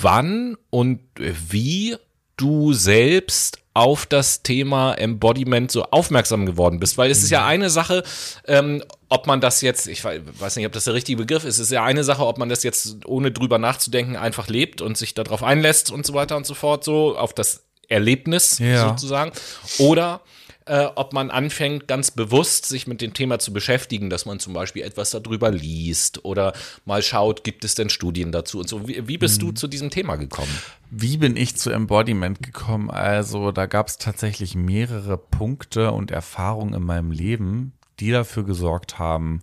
[0.01, 1.97] wann und wie
[2.37, 7.47] du selbst auf das Thema Embodiment so aufmerksam geworden bist, weil es ist ja mhm.
[7.47, 8.03] eine Sache,
[8.45, 11.67] ähm, ob man das jetzt, ich weiß nicht, ob das der richtige Begriff ist, es
[11.67, 15.13] ist ja eine Sache, ob man das jetzt ohne drüber nachzudenken einfach lebt und sich
[15.13, 18.89] darauf einlässt und so weiter und so fort, so auf das Erlebnis ja.
[18.89, 19.31] sozusagen.
[19.77, 20.21] Oder
[20.65, 24.53] äh, ob man anfängt, ganz bewusst sich mit dem Thema zu beschäftigen, dass man zum
[24.53, 26.53] Beispiel etwas darüber liest oder
[26.85, 28.87] mal schaut, gibt es denn Studien dazu und so.
[28.87, 29.47] Wie, wie bist mhm.
[29.47, 30.55] du zu diesem Thema gekommen?
[30.89, 32.89] Wie bin ich zu Embodiment gekommen?
[32.89, 38.99] Also da gab es tatsächlich mehrere Punkte und Erfahrungen in meinem Leben, die dafür gesorgt
[38.99, 39.41] haben,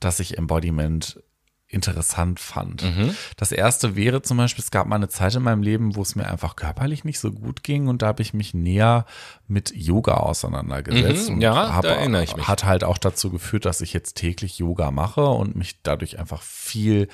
[0.00, 1.22] dass ich Embodiment
[1.70, 2.82] interessant fand.
[2.82, 3.14] Mhm.
[3.36, 6.16] Das erste wäre zum Beispiel, es gab mal eine Zeit in meinem Leben, wo es
[6.16, 9.06] mir einfach körperlich nicht so gut ging und da habe ich mich näher
[9.46, 11.30] mit Yoga auseinandergesetzt.
[11.30, 12.48] Mhm, ja, hab, da erinnere ich mich.
[12.48, 16.42] Hat halt auch dazu geführt, dass ich jetzt täglich Yoga mache und mich dadurch einfach
[16.42, 17.08] viel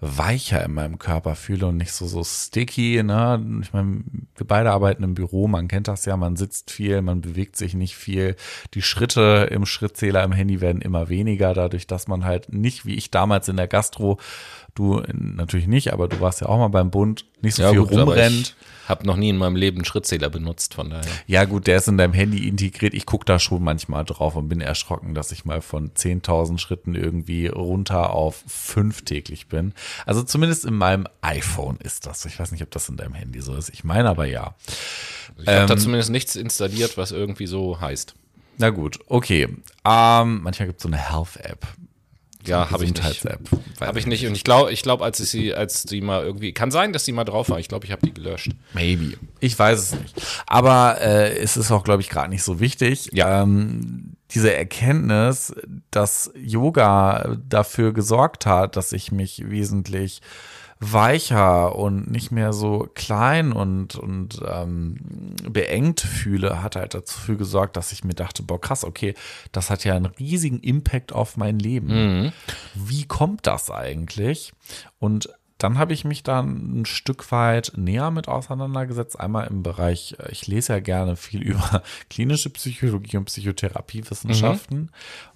[0.00, 3.02] weicher in meinem Körper fühle und nicht so, so sticky.
[3.02, 3.60] Ne?
[3.62, 4.02] Ich meine,
[4.36, 7.74] wir beide arbeiten im Büro, man kennt das ja, man sitzt viel, man bewegt sich
[7.74, 8.36] nicht viel.
[8.74, 12.94] Die Schritte im Schrittzähler im Handy werden immer weniger, dadurch, dass man halt nicht, wie
[12.94, 14.18] ich damals in der Gastro,
[14.76, 17.80] du natürlich nicht, aber du warst ja auch mal beim Bund, nicht so ja, viel
[17.80, 18.54] gut, rumrennt.
[18.88, 21.10] Hab noch nie in meinem Leben einen Schrittzähler benutzt, von daher.
[21.26, 22.94] Ja, gut, der ist in deinem Handy integriert.
[22.94, 26.94] Ich gucke da schon manchmal drauf und bin erschrocken, dass ich mal von 10.000 Schritten
[26.94, 29.72] irgendwie runter auf fünf täglich bin.
[30.04, 32.24] Also zumindest in meinem iPhone ist das.
[32.26, 33.70] Ich weiß nicht, ob das in deinem Handy so ist.
[33.70, 34.54] Ich meine aber ja.
[35.38, 38.14] Ich habe ähm, da zumindest nichts installiert, was irgendwie so heißt.
[38.58, 39.48] Na gut, okay.
[39.84, 41.66] Ähm, manchmal gibt es so eine Health-App.
[42.46, 43.24] Ja, habe ich nicht.
[43.80, 44.26] Habe ich nicht.
[44.26, 47.04] Und ich glaube, ich glaube, als ich sie, als die mal irgendwie, kann sein, dass
[47.04, 47.58] die mal drauf war.
[47.58, 48.50] Ich glaube, ich habe die gelöscht.
[48.72, 49.14] Maybe.
[49.40, 50.14] Ich weiß es nicht.
[50.46, 53.10] Aber äh, es ist auch, glaube ich, gerade nicht so wichtig.
[53.12, 53.42] Ja.
[53.42, 55.54] Ähm, diese Erkenntnis,
[55.90, 60.20] dass Yoga dafür gesorgt hat, dass ich mich wesentlich
[60.78, 64.96] weicher und nicht mehr so klein und, und ähm,
[65.48, 69.14] beengt fühle, hat halt dazu gesorgt, dass ich mir dachte, boah, krass, okay,
[69.52, 71.86] das hat ja einen riesigen Impact auf mein Leben.
[72.24, 72.32] Mhm.
[72.74, 74.52] Wie kommt das eigentlich?
[74.98, 79.18] Und dann habe ich mich dann ein Stück weit näher mit auseinandergesetzt.
[79.18, 84.78] Einmal im Bereich, äh, ich lese ja gerne viel über klinische Psychologie und Psychotherapiewissenschaften.
[84.78, 84.88] Mhm.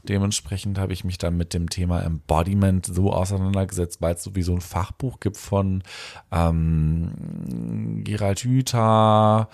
[0.03, 4.61] Dementsprechend habe ich mich dann mit dem Thema Embodiment so auseinandergesetzt, weil es sowieso ein
[4.61, 5.83] Fachbuch gibt von
[6.31, 9.49] ähm, Gerald Hüther,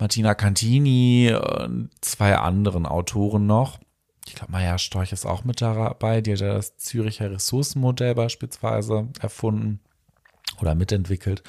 [0.00, 3.78] Martina Cantini und zwei anderen Autoren noch
[4.26, 9.08] ich glaube, Maya Storch ist auch mit dabei, die hat ja das Züricher Ressourcenmodell beispielsweise
[9.22, 9.80] erfunden
[10.60, 11.42] oder mitentwickelt.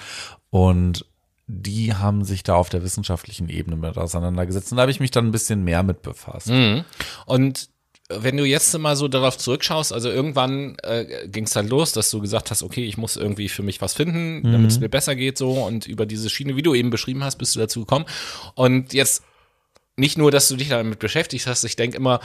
[0.49, 1.05] Und
[1.47, 4.71] die haben sich da auf der wissenschaftlichen Ebene mit auseinandergesetzt.
[4.71, 6.49] Und da habe ich mich dann ein bisschen mehr mit befasst.
[6.49, 6.85] Mhm.
[7.25, 7.69] Und
[8.09, 12.09] wenn du jetzt mal so darauf zurückschaust, also irgendwann äh, ging es dann los, dass
[12.09, 14.51] du gesagt hast, okay, ich muss irgendwie für mich was finden, mhm.
[14.51, 17.37] damit es mir besser geht so und über diese Schiene, wie du eben beschrieben hast,
[17.37, 18.05] bist du dazu gekommen.
[18.55, 19.23] Und jetzt
[19.95, 22.19] nicht nur, dass du dich damit beschäftigt hast, ich denke immer,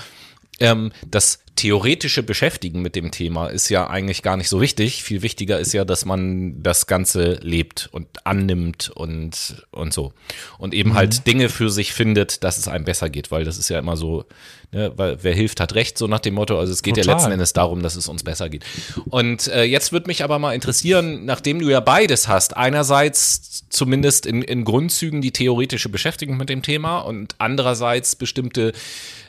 [0.60, 5.04] ähm, das theoretische Beschäftigen mit dem Thema ist ja eigentlich gar nicht so wichtig.
[5.04, 10.12] Viel wichtiger ist ja, dass man das Ganze lebt und annimmt und, und so.
[10.58, 10.94] Und eben mhm.
[10.94, 13.96] halt Dinge für sich findet, dass es einem besser geht, weil das ist ja immer
[13.96, 14.24] so,
[14.72, 16.58] ne, weil wer hilft, hat recht, so nach dem Motto.
[16.58, 17.06] Also es geht Total.
[17.06, 18.64] ja letzten Endes darum, dass es uns besser geht.
[19.10, 24.26] Und äh, jetzt würde mich aber mal interessieren, nachdem du ja beides hast, einerseits zumindest
[24.26, 28.72] in, in Grundzügen die theoretische Beschäftigung mit dem Thema und andererseits bestimmte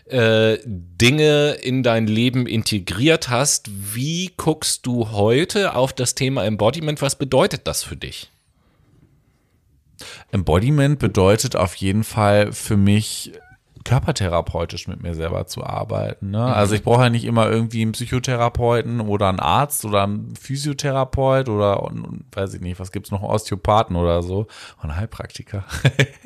[0.08, 3.70] äh, Dinge in dein Leben integriert hast.
[3.96, 7.02] Wie guckst du heute auf das Thema Embodiment?
[7.02, 8.32] Was bedeutet das für dich?
[10.32, 13.32] Embodiment bedeutet auf jeden Fall für mich
[13.86, 16.32] körpertherapeutisch mit mir selber zu arbeiten.
[16.32, 16.44] Ne?
[16.44, 21.48] Also ich brauche ja nicht immer irgendwie einen Psychotherapeuten oder einen Arzt oder einen Physiotherapeut
[21.48, 21.90] oder
[22.34, 24.48] weiß ich nicht, was gibt's noch, Osteopathen oder so
[24.82, 25.64] und Heilpraktiker.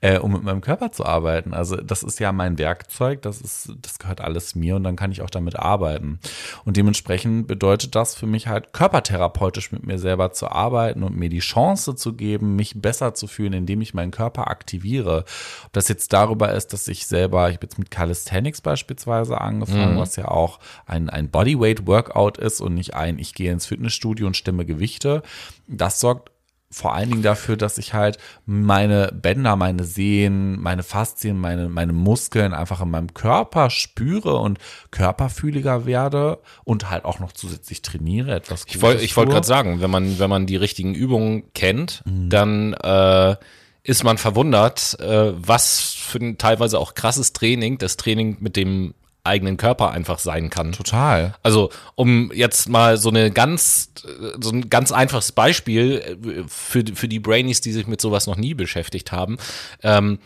[0.00, 1.54] äh, um mit meinem Körper zu arbeiten.
[1.54, 5.12] Also das ist ja mein Werkzeug, das ist, das gehört alles mir und dann kann
[5.12, 6.20] ich auch damit arbeiten.
[6.64, 11.28] Und dementsprechend bedeutet das für mich halt körpertherapeutisch mit mir selber zu arbeiten und mir
[11.28, 15.24] die Chance zu geben, mich besser zu fühlen, indem ich meinen Körper aktiviere.
[15.66, 19.94] Ob das jetzt darüber ist, dass ich selber, ich habe jetzt mit Calisthenics beispielsweise angefangen,
[19.94, 19.98] mhm.
[19.98, 24.36] was ja auch ein, ein Bodyweight-Workout ist und nicht ein, ich gehe ins Fitnessstudio und
[24.36, 25.22] stimme Gewichte.
[25.66, 26.29] Das sorgt
[26.72, 31.92] vor allen Dingen dafür, dass ich halt meine Bänder, meine Sehnen, meine Faszien, meine, meine
[31.92, 34.58] Muskeln einfach in meinem Körper spüre und
[34.92, 38.34] körperfühliger werde und halt auch noch zusätzlich trainiere.
[38.34, 42.02] Etwas ich wollte ich wollte gerade sagen, wenn man, wenn man die richtigen Übungen kennt,
[42.06, 42.30] mhm.
[42.30, 43.34] dann äh,
[43.82, 48.94] ist man verwundert, äh, was für ein teilweise auch krasses Training, das Training mit dem
[49.24, 50.72] eigenen Körper einfach sein kann.
[50.72, 51.34] Total.
[51.42, 53.92] Also, um jetzt mal so eine ganz,
[54.40, 58.36] so ein ganz einfaches Beispiel äh, für, für die Brainies, die sich mit sowas noch
[58.36, 59.38] nie beschäftigt haben,
[59.82, 60.18] ähm,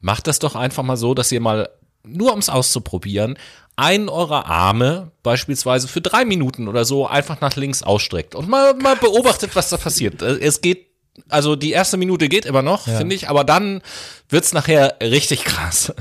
[0.00, 1.70] macht das doch einfach mal so, dass ihr mal,
[2.02, 3.38] nur um es auszuprobieren,
[3.76, 8.74] einen eurer Arme beispielsweise für drei Minuten oder so einfach nach links ausstreckt und mal,
[8.74, 10.22] mal beobachtet, was da passiert.
[10.22, 10.94] Äh, es geht
[11.28, 12.98] also die erste Minute geht immer noch, ja.
[12.98, 13.82] finde ich, aber dann
[14.28, 15.92] wird's nachher richtig krass.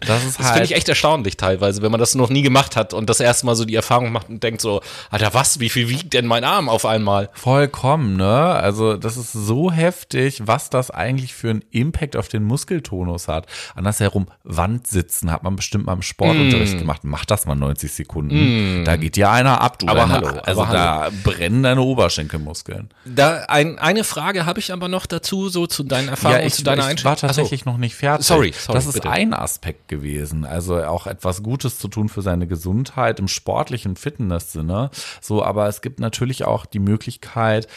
[0.00, 0.40] Das ist halt.
[0.40, 3.20] Das finde ich echt erstaunlich teilweise, wenn man das noch nie gemacht hat und das
[3.20, 6.26] erste Mal so die Erfahrung macht und denkt so, Alter, was, wie viel wiegt denn
[6.26, 7.30] mein Arm auf einmal?
[7.34, 8.30] Vollkommen, ne?
[8.30, 13.46] Also, das ist so heftig, was das eigentlich für einen Impact auf den Muskeltonus hat.
[13.74, 16.78] Andersherum, Wandsitzen hat man bestimmt mal im Sportunterricht mm.
[16.78, 17.00] gemacht.
[17.04, 18.82] Mach das mal 90 Sekunden.
[18.82, 18.84] Mm.
[18.84, 19.88] Da geht dir einer ab, du.
[19.88, 21.12] Aber hallo, also aber da hallo.
[21.22, 22.90] brennen deine Oberschenkelmuskeln.
[23.04, 26.54] Da ein, eine Frage habe ich aber noch dazu, so zu deinen Erfahrungen, ja, ich,
[26.54, 27.12] zu deiner Einschätzung.
[27.12, 28.26] Ich war tatsächlich noch nicht fertig.
[28.26, 28.76] Sorry, sorry.
[28.76, 29.10] Das ist bitte.
[29.10, 30.44] ein Aspekt gewesen.
[30.44, 34.90] Also auch etwas Gutes zu tun für seine Gesundheit im sportlichen Fitness-Sinne.
[35.20, 37.68] So, aber es gibt natürlich auch die Möglichkeit,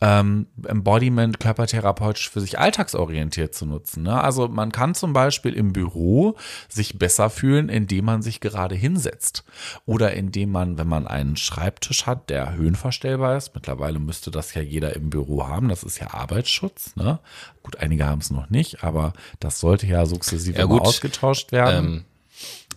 [0.00, 4.02] ähm, Embodiment körpertherapeutisch für sich alltagsorientiert zu nutzen.
[4.02, 4.20] Ne?
[4.22, 6.36] Also man kann zum Beispiel im Büro
[6.68, 9.44] sich besser fühlen, indem man sich gerade hinsetzt
[9.86, 14.62] oder indem man, wenn man einen Schreibtisch hat, der höhenverstellbar ist, mittlerweile müsste das ja
[14.62, 16.96] jeder im Büro haben, das ist ja Arbeitsschutz.
[16.96, 17.18] Ne?
[17.62, 21.86] Gut, einige haben es noch nicht, aber das sollte ja sukzessive ja, ausgetauscht werden.
[21.86, 22.04] Ähm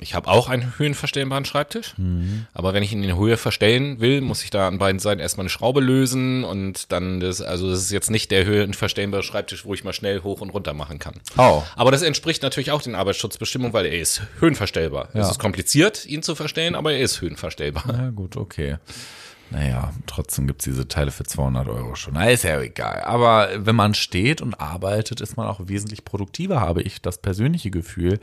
[0.01, 2.45] ich habe auch einen höhenverstellbaren Schreibtisch, mhm.
[2.53, 5.43] aber wenn ich ihn in Höhe verstellen will, muss ich da an beiden Seiten erstmal
[5.43, 9.73] eine Schraube lösen und dann das, also das ist jetzt nicht der höhenverstellbare Schreibtisch, wo
[9.73, 11.15] ich mal schnell hoch und runter machen kann.
[11.37, 11.63] Oh.
[11.75, 15.09] Aber das entspricht natürlich auch den Arbeitsschutzbestimmungen, weil er ist höhenverstellbar.
[15.13, 15.21] Ja.
[15.21, 17.83] Es ist kompliziert, ihn zu verstellen, aber er ist höhenverstellbar.
[17.87, 18.77] Ja, gut, okay.
[19.51, 22.13] Naja, trotzdem gibt's diese Teile für 200 Euro schon.
[22.13, 23.01] Na, ist ja egal.
[23.01, 27.71] Aber wenn man steht und arbeitet, ist man auch wesentlich produktiver, habe ich das persönliche
[27.71, 28.19] Gefühl.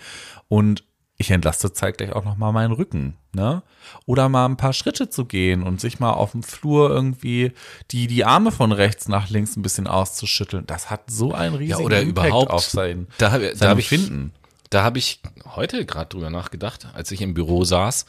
[0.49, 0.85] Und
[1.19, 3.63] ich entlaste zeitgleich auch noch mal meinen Rücken, ne?
[4.05, 7.53] Oder mal ein paar Schritte zu gehen und sich mal auf dem Flur irgendwie
[7.91, 10.67] die die Arme von rechts nach links ein bisschen auszuschütteln.
[10.67, 13.83] Das hat so einen riesigen ja, oder Impact überhaupt auf sein, da, sein da hab
[13.83, 14.33] Finden.
[14.71, 15.21] Da habe ich
[15.55, 18.05] heute gerade drüber nachgedacht, als ich im Büro saß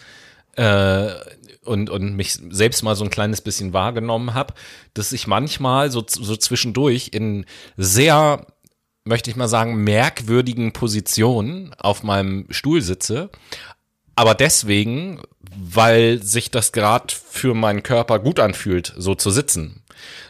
[0.58, 1.10] äh,
[1.64, 4.54] und und mich selbst mal so ein kleines bisschen wahrgenommen habe,
[4.94, 7.46] dass ich manchmal so so zwischendurch in
[7.78, 8.46] sehr
[9.08, 13.30] möchte ich mal sagen, merkwürdigen Position auf meinem Stuhl sitze.
[14.16, 15.22] Aber deswegen,
[15.56, 19.84] weil sich das gerade für meinen Körper gut anfühlt, so zu sitzen.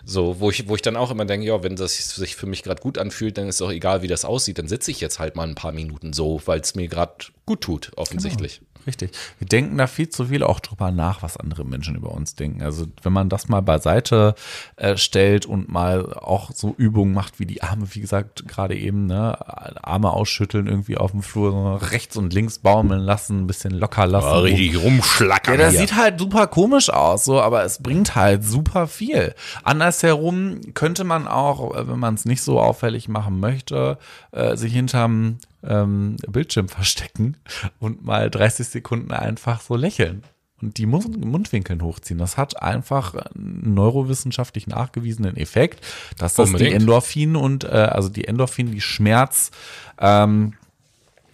[0.05, 2.63] So, wo ich, wo ich dann auch immer denke, ja, wenn das sich für mich
[2.63, 5.35] gerade gut anfühlt, dann ist doch egal, wie das aussieht, dann sitze ich jetzt halt
[5.35, 8.59] mal ein paar Minuten so, weil es mir gerade gut tut, offensichtlich.
[8.59, 9.11] Genau richtig.
[9.37, 12.63] Wir denken da viel zu viel auch drüber nach, was andere Menschen über uns denken.
[12.63, 14.33] Also wenn man das mal beiseite
[14.77, 19.05] äh, stellt und mal auch so Übungen macht, wie die Arme, wie gesagt, gerade eben,
[19.05, 19.37] ne,
[19.83, 24.07] Arme ausschütteln, irgendwie auf dem Flur so rechts und links baumeln lassen, ein bisschen locker
[24.07, 24.27] lassen.
[24.27, 25.55] Ja, richtig rumschlackern.
[25.55, 25.81] Ja, das hier.
[25.81, 29.35] sieht halt super komisch aus, so, aber es bringt halt super viel.
[29.63, 33.97] Andersherum könnte man auch, äh, wenn man es nicht so auffällig machen möchte,
[34.31, 37.37] äh, sich hinterm ähm, Bildschirm verstecken
[37.79, 40.23] und mal 30 Sekunden einfach so lächeln
[40.61, 42.17] und die Mundwinkeln hochziehen.
[42.17, 45.85] Das hat einfach einen neurowissenschaftlich nachgewiesenen Effekt,
[46.17, 46.71] dass das Unbedingt.
[46.71, 49.51] die Endorphin und äh, also die Endorphin, die Schmerz
[49.99, 50.53] ähm,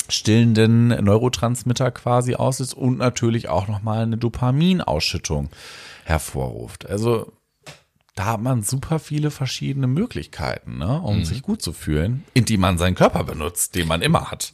[0.09, 5.49] stillenden Neurotransmitter quasi auslöst und natürlich auch nochmal eine Dopaminausschüttung
[6.03, 6.89] hervorruft.
[6.89, 7.31] Also
[8.15, 11.25] da hat man super viele verschiedene Möglichkeiten, ne, um mhm.
[11.25, 14.53] sich gut zu fühlen, in die man seinen Körper benutzt, den man immer hat.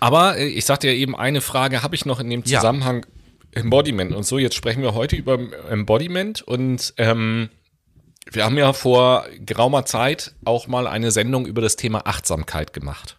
[0.00, 3.06] Aber äh, ich sagte ja eben, eine Frage habe ich noch in dem Zusammenhang
[3.54, 3.60] ja.
[3.62, 4.38] Embodiment und so.
[4.38, 5.38] Jetzt sprechen wir heute über
[5.68, 7.48] Embodiment und ähm,
[8.30, 13.16] wir haben ja vor geraumer Zeit auch mal eine Sendung über das Thema Achtsamkeit gemacht.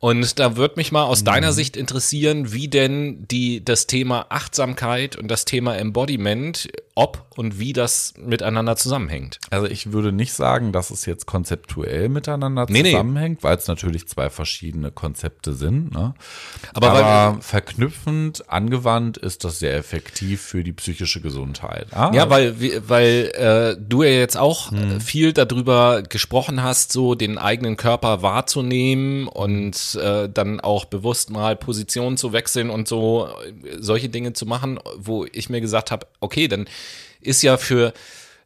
[0.00, 5.16] Und da würde mich mal aus deiner Sicht interessieren, wie denn die, das Thema Achtsamkeit
[5.16, 6.68] und das Thema Embodiment,
[6.98, 9.38] ob und wie das miteinander zusammenhängt.
[9.50, 12.90] Also ich würde nicht sagen, dass es jetzt konzeptuell miteinander Nee, nee.
[12.90, 15.92] zusammenhängt, weil es natürlich zwei verschiedene Konzepte sind.
[15.92, 16.14] Ne?
[16.74, 21.86] Aber Aber, weil- verknüpfend, angewandt ist das sehr effektiv für die psychische Gesundheit.
[21.92, 22.56] Ah, Ja, weil,
[22.88, 28.22] weil äh, du ja jetzt auch äh, viel darüber gesprochen hast, so den eigenen Körper
[28.22, 34.32] wahrzunehmen und äh, dann auch bewusst mal Position zu wechseln und so äh, solche Dinge
[34.32, 36.66] zu machen, wo ich mir gesagt habe, okay, dann
[37.20, 37.92] ist ja für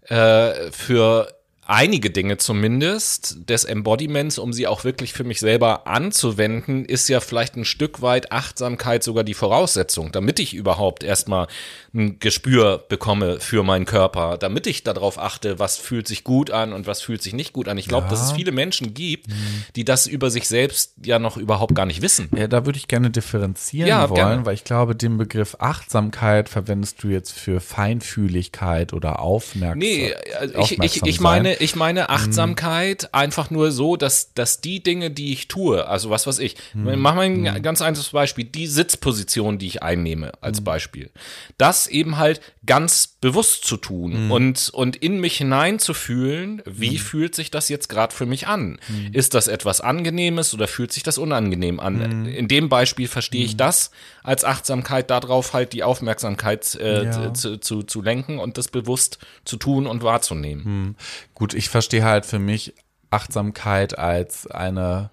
[0.08, 1.28] äh, für
[1.72, 7.18] einige Dinge zumindest des Embodiments, um sie auch wirklich für mich selber anzuwenden, ist ja
[7.20, 11.46] vielleicht ein Stück weit Achtsamkeit sogar die Voraussetzung, damit ich überhaupt erstmal
[11.94, 16.74] ein Gespür bekomme für meinen Körper, damit ich darauf achte, was fühlt sich gut an
[16.74, 17.78] und was fühlt sich nicht gut an.
[17.78, 19.28] Ich glaube, dass es viele Menschen gibt,
[19.74, 22.28] die das über sich selbst ja noch überhaupt gar nicht wissen.
[22.36, 24.46] Ja, da würde ich gerne differenzieren Ja, wollen, gerne.
[24.46, 29.78] weil ich glaube, den Begriff Achtsamkeit verwendest du jetzt für Feinfühligkeit oder Aufmerksamkeit.
[29.78, 34.82] Nee, also ich, ich, ich meine, ich meine Achtsamkeit einfach nur so, dass, dass die
[34.82, 38.66] Dinge, die ich tue, also was weiß ich, mach mal ein ganz einfaches Beispiel, die
[38.66, 41.10] Sitzposition, die ich einnehme, als Beispiel,
[41.58, 47.50] das eben halt ganz bewusst zu tun und, und in mich hineinzufühlen, wie fühlt sich
[47.50, 48.78] das jetzt gerade für mich an?
[49.12, 52.26] Ist das etwas Angenehmes oder fühlt sich das unangenehm an?
[52.26, 53.90] In dem Beispiel verstehe ich das
[54.22, 57.34] als Achtsamkeit, darauf halt die Aufmerksamkeit äh, Ja.
[57.34, 60.96] zu, zu, zu lenken und das bewusst zu tun und wahrzunehmen.
[61.42, 62.72] Gut, ich verstehe halt für mich
[63.10, 65.10] Achtsamkeit als eine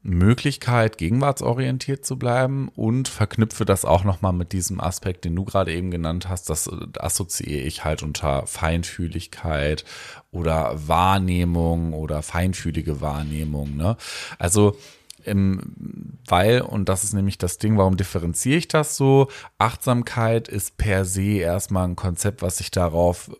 [0.00, 5.74] Möglichkeit, gegenwartsorientiert zu bleiben und verknüpfe das auch nochmal mit diesem Aspekt, den du gerade
[5.74, 6.48] eben genannt hast.
[6.48, 9.84] Das äh, assoziiere ich halt unter Feinfühligkeit
[10.30, 13.76] oder Wahrnehmung oder feinfühlige Wahrnehmung.
[13.76, 13.98] Ne?
[14.38, 14.78] Also
[15.24, 19.28] im, weil, und das ist nämlich das Ding, warum differenziere ich das so?
[19.58, 23.30] Achtsamkeit ist per se erstmal ein Konzept, was sich darauf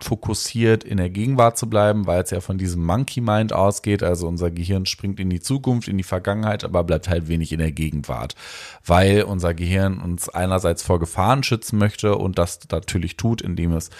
[0.00, 4.02] fokussiert, in der Gegenwart zu bleiben, weil es ja von diesem Monkey Mind ausgeht.
[4.02, 7.58] Also unser Gehirn springt in die Zukunft, in die Vergangenheit, aber bleibt halt wenig in
[7.58, 8.34] der Gegenwart,
[8.84, 13.90] weil unser Gehirn uns einerseits vor Gefahren schützen möchte und das natürlich tut, indem es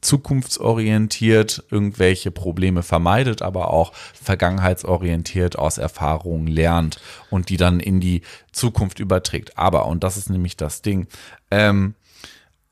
[0.00, 7.00] zukunftsorientiert irgendwelche Probleme vermeidet, aber auch vergangenheitsorientiert aus Erfahrungen lernt
[7.30, 8.22] und die dann in die
[8.52, 9.58] Zukunft überträgt.
[9.58, 11.08] Aber, und das ist nämlich das Ding,
[11.50, 11.94] ähm,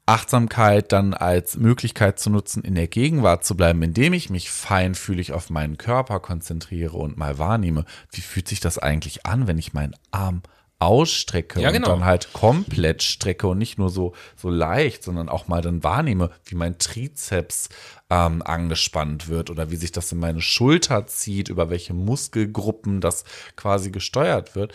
[0.07, 5.32] Achtsamkeit dann als Möglichkeit zu nutzen, in der Gegenwart zu bleiben, indem ich mich feinfühlig
[5.32, 9.72] auf meinen Körper konzentriere und mal wahrnehme, wie fühlt sich das eigentlich an, wenn ich
[9.72, 10.42] meinen Arm
[10.78, 11.92] ausstrecke Ja, genau.
[11.92, 15.82] und dann halt komplett strecke und nicht nur so, so leicht, sondern auch mal dann
[15.82, 17.70] wahrnehme, wie mein Trizeps
[18.11, 23.24] ähm, angespannt wird oder wie sich das in meine Schulter zieht, über welche Muskelgruppen das
[23.57, 24.74] quasi gesteuert wird.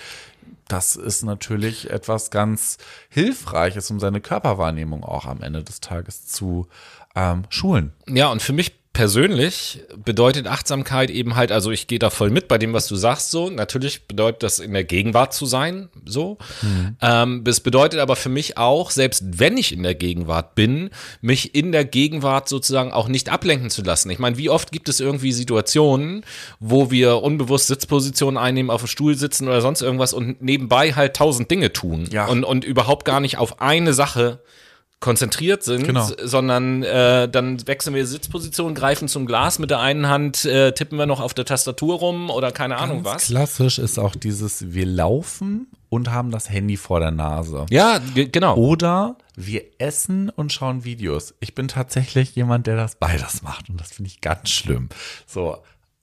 [0.68, 2.78] Das ist natürlich etwas ganz
[3.10, 6.68] Hilfreiches, um seine Körperwahrnehmung auch am Ende des Tages zu
[7.16, 7.94] ähm, schulen.
[8.08, 12.48] Ja, und für mich persönlich bedeutet Achtsamkeit eben halt, also ich gehe da voll mit
[12.48, 13.50] bei dem, was du sagst, so.
[13.50, 16.38] Natürlich bedeutet das in der Gegenwart zu sein, so.
[17.02, 20.90] Ähm, das bedeutet aber für mich auch, selbst wenn ich in der Gegenwart bin,
[21.22, 24.10] mich in der Gegenwart sozusagen auch nicht ablenken zu lassen.
[24.10, 26.26] Ich meine, wie oft gibt es irgendwie Situationen,
[26.60, 31.16] wo wir unbewusst Sitzpositionen einnehmen, auf dem Stuhl sitzen oder sonst irgendwas und nebenbei halt
[31.16, 32.26] tausend Dinge tun Ja.
[32.26, 34.40] und, und überhaupt gar nicht auf eine Sache
[35.00, 36.08] konzentriert sind, Genau.
[36.24, 40.98] sondern äh, dann wechseln wir Sitzposition, greifen zum Glas, mit der einen Hand äh, tippen
[40.98, 43.28] wir noch auf der Tastatur rum oder keine Ahnung was.
[43.28, 47.66] Klassisch ist auch dieses, wir laufen und haben das Handy vor der Nase.
[47.70, 48.56] Ja, ge- genau.
[48.58, 51.34] Oder wir essen und schauen Videos.
[51.40, 54.90] Ich bin tatsächlich jemand, der das beides macht und das finde ich ganz schlimm.
[55.26, 55.58] So,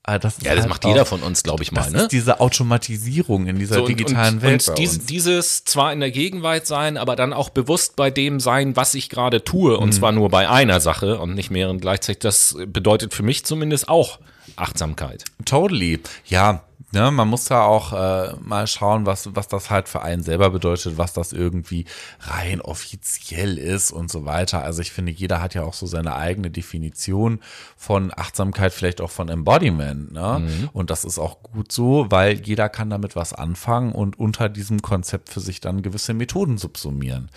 [0.07, 2.01] äh, das ja, das halt macht jeder von uns, glaube ich mal, Das ne?
[2.03, 4.67] ist diese Automatisierung in dieser So, und- digitalen und, Welt.
[4.67, 8.75] Und dies, dieses zwar in der Gegenwart sein, aber dann auch bewusst bei dem sein,
[8.75, 9.83] was ich gerade tue, Mhm.
[9.83, 13.89] und zwar nur bei einer Sache und nicht mehreren gleichzeitig, das bedeutet für mich zumindest
[13.89, 14.19] auch
[14.55, 15.25] Achtsamkeit.
[15.45, 15.99] Totally.
[16.25, 20.23] Ja, ne, man muss da auch äh, mal schauen, was, was das halt für einen
[20.23, 21.85] selber bedeutet, was das irgendwie
[22.21, 24.63] rein offiziell ist und so weiter.
[24.63, 27.39] Also ich finde, jeder hat ja auch so seine eigene Definition
[27.75, 30.13] von Achtsamkeit, vielleicht auch von Embodiment.
[30.13, 30.69] Ne?
[30.73, 34.81] Und das ist auch gut so, weil jeder kann damit was anfangen und unter diesem
[34.81, 37.29] Konzept für sich dann gewisse Methoden subsumieren.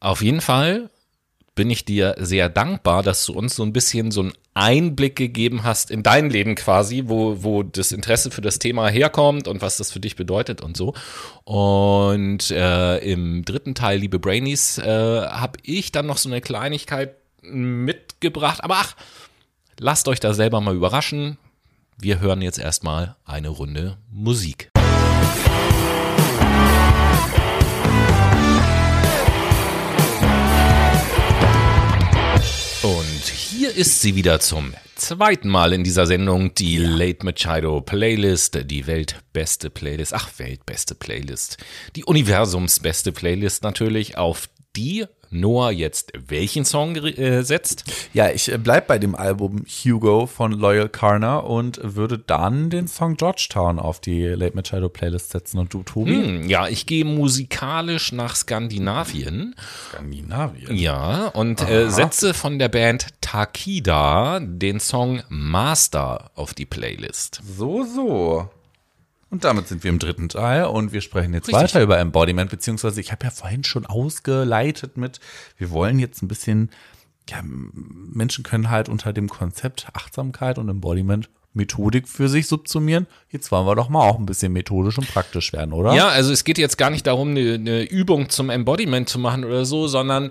[0.00, 0.90] Auf jeden Fall
[1.58, 5.64] bin ich dir sehr dankbar, dass du uns so ein bisschen so einen Einblick gegeben
[5.64, 9.76] hast in dein Leben quasi, wo, wo das Interesse für das Thema herkommt und was
[9.76, 10.94] das für dich bedeutet und so.
[11.42, 17.16] Und äh, im dritten Teil, liebe Brainies, äh, habe ich dann noch so eine Kleinigkeit
[17.42, 18.62] mitgebracht.
[18.62, 18.94] Aber ach,
[19.80, 21.38] lasst euch da selber mal überraschen.
[22.00, 24.70] Wir hören jetzt erstmal eine Runde Musik.
[33.78, 36.88] Ist sie wieder zum zweiten Mal in dieser Sendung, die ja.
[36.88, 41.58] Late Machado Playlist, die weltbeste Playlist, ach, weltbeste Playlist,
[41.94, 47.84] die universumsbeste Playlist natürlich, auf die Noah jetzt welchen Song äh, setzt?
[48.12, 52.88] Ja, ich äh, bleib bei dem Album Hugo von Loyal Carner und würde dann den
[52.88, 55.58] Song Georgetown auf die Late Machado Playlist setzen.
[55.58, 56.14] Und du, Tobi?
[56.14, 59.54] Hm, ja, ich gehe musikalisch nach Skandinavien.
[59.90, 60.74] Skandinavien?
[60.74, 67.40] Ja, und äh, setze von der Band Takida den Song Master auf die Playlist.
[67.44, 68.48] So, so.
[69.30, 71.62] Und damit sind wir im dritten Teil und wir sprechen jetzt Richtig.
[71.62, 75.20] weiter über Embodiment, beziehungsweise ich habe ja vorhin schon ausgeleitet mit,
[75.58, 76.70] wir wollen jetzt ein bisschen,
[77.28, 83.06] ja, Menschen können halt unter dem Konzept Achtsamkeit und Embodiment Methodik für sich subsumieren.
[83.30, 85.92] Jetzt wollen wir doch mal auch ein bisschen methodisch und praktisch werden, oder?
[85.94, 89.44] Ja, also es geht jetzt gar nicht darum, eine, eine Übung zum Embodiment zu machen
[89.44, 90.30] oder so, sondern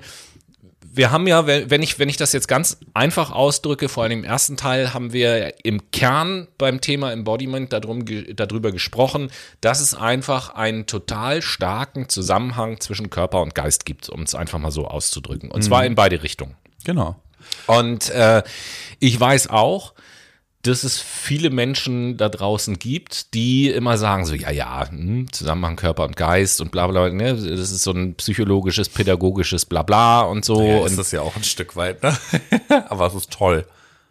[0.98, 4.24] wir haben ja, wenn ich, wenn ich das jetzt ganz einfach ausdrücke, vor allem im
[4.24, 9.32] ersten Teil, haben wir im Kern beim Thema Embodiment darum, darüber gesprochen,
[9.62, 14.60] dass es einfach einen total starken Zusammenhang zwischen Körper und Geist gibt, um es einfach
[14.60, 15.52] mal so auszudrücken.
[15.52, 15.66] Und mhm.
[15.66, 16.56] zwar in beide Richtungen.
[16.84, 17.16] Genau.
[17.68, 18.44] Und äh,
[19.00, 19.94] ich weiß auch,
[20.68, 25.76] dass es viele Menschen da draußen gibt, die immer sagen so, ja, ja, hm, Zusammenhang
[25.76, 27.34] Körper und Geist und bla bla, ne?
[27.34, 30.62] das ist so ein psychologisches, pädagogisches Blabla und so.
[30.62, 32.18] Ja, ist und das ja auch ein Stück weit, ne?
[32.90, 33.66] aber es ist toll.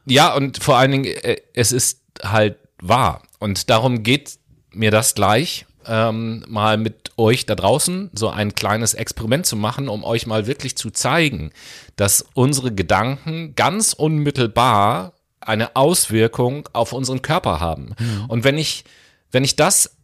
[0.07, 3.23] Ja, und vor allen Dingen, äh, es ist halt wahr.
[3.39, 4.39] Und darum geht
[4.73, 9.89] mir das gleich, ähm, mal mit euch da draußen so ein kleines Experiment zu machen,
[9.89, 11.51] um euch mal wirklich zu zeigen,
[11.97, 17.95] dass unsere Gedanken ganz unmittelbar eine Auswirkung auf unseren Körper haben.
[17.99, 18.25] Mhm.
[18.29, 18.85] Und wenn ich,
[19.31, 19.97] wenn ich das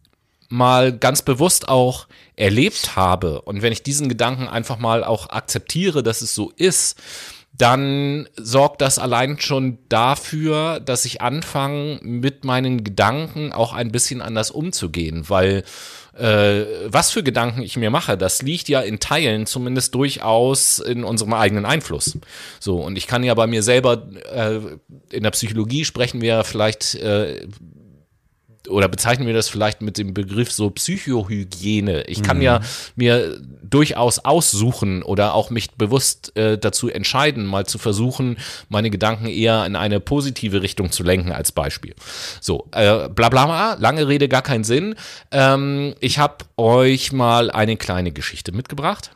[0.49, 6.03] mal ganz bewusst auch erlebt habe und wenn ich diesen Gedanken einfach mal auch akzeptiere,
[6.03, 6.97] dass es so ist,
[7.55, 14.21] dann sorgt das allein schon dafür, dass ich anfange, mit meinen Gedanken auch ein bisschen
[14.21, 15.63] anders umzugehen, weil
[16.17, 21.03] äh, was für Gedanken ich mir mache, das liegt ja in Teilen zumindest durchaus in
[21.03, 22.17] unserem eigenen Einfluss.
[22.59, 24.59] So, und ich kann ja bei mir selber, äh,
[25.09, 27.47] in der Psychologie sprechen wir vielleicht äh,
[28.69, 32.03] oder bezeichnen wir das vielleicht mit dem Begriff so Psychohygiene.
[32.03, 32.43] Ich kann mhm.
[32.43, 32.59] ja
[32.95, 38.37] mir durchaus aussuchen oder auch mich bewusst äh, dazu entscheiden, mal zu versuchen,
[38.69, 41.95] meine Gedanken eher in eine positive Richtung zu lenken als Beispiel.
[42.39, 44.95] So, äh, bla bla bla, lange Rede, gar keinen Sinn.
[45.31, 49.11] Ähm, ich habe euch mal eine kleine Geschichte mitgebracht.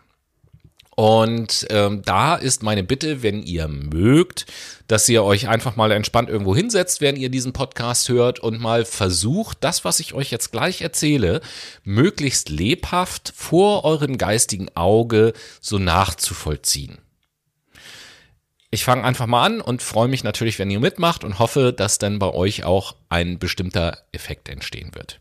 [0.99, 4.47] Und ähm, da ist meine Bitte, wenn ihr mögt,
[4.87, 8.83] dass ihr euch einfach mal entspannt irgendwo hinsetzt, während ihr diesen Podcast hört und mal
[8.83, 11.41] versucht, das, was ich euch jetzt gleich erzähle,
[11.83, 16.97] möglichst lebhaft vor eurem geistigen Auge so nachzuvollziehen.
[18.71, 21.99] Ich fange einfach mal an und freue mich natürlich, wenn ihr mitmacht und hoffe, dass
[21.99, 25.19] dann bei euch auch ein bestimmter Effekt entstehen wird.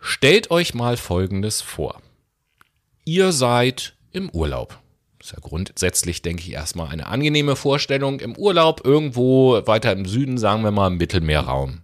[0.00, 2.02] Stellt euch mal Folgendes vor.
[3.06, 4.78] Ihr seid im Urlaub.
[5.18, 8.20] Das ist ja grundsätzlich, denke ich, erstmal eine angenehme Vorstellung.
[8.20, 11.82] Im Urlaub irgendwo weiter im Süden, sagen wir mal im Mittelmeerraum.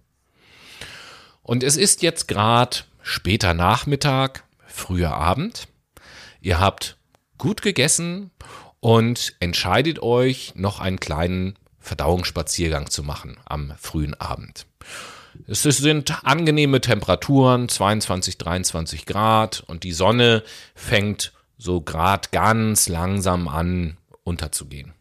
[1.41, 5.67] Und es ist jetzt gerade später Nachmittag, früher Abend.
[6.41, 6.97] Ihr habt
[7.37, 8.31] gut gegessen
[8.79, 14.65] und entscheidet euch, noch einen kleinen Verdauungsspaziergang zu machen am frühen Abend.
[15.47, 20.43] Es sind angenehme Temperaturen, 22, 23 Grad und die Sonne
[20.75, 21.33] fängt
[21.63, 24.93] so grad ganz langsam an unterzugehen.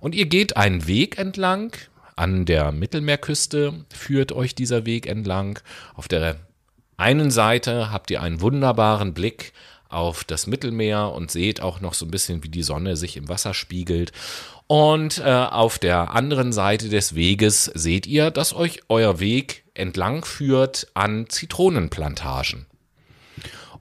[0.00, 1.72] Und ihr geht einen Weg entlang,
[2.14, 5.58] an der Mittelmeerküste führt euch dieser Weg entlang.
[5.94, 6.36] Auf der
[6.98, 9.52] einen Seite habt ihr einen wunderbaren Blick
[9.88, 13.28] auf das Mittelmeer und seht auch noch so ein bisschen, wie die Sonne sich im
[13.28, 14.12] Wasser spiegelt.
[14.66, 20.24] Und äh, auf der anderen Seite des Weges seht ihr, dass euch euer Weg entlang
[20.24, 22.66] führt an Zitronenplantagen.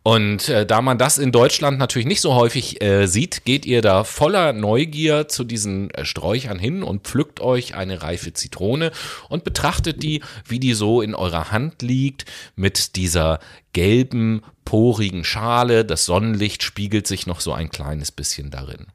[0.04, 3.84] Und äh, da man das in Deutschland natürlich nicht so häufig äh, sieht, geht ihr
[3.84, 8.92] da voller Neugier zu diesen äh, Sträuchern hin und pflückt euch eine reife Zitrone
[9.30, 12.26] und betrachtet die, wie die so in eurer Hand liegt,
[12.56, 13.40] mit dieser
[13.74, 15.86] gelben, porigen Schale.
[15.86, 18.88] Das Sonnenlicht spiegelt sich noch so ein kleines bisschen darin.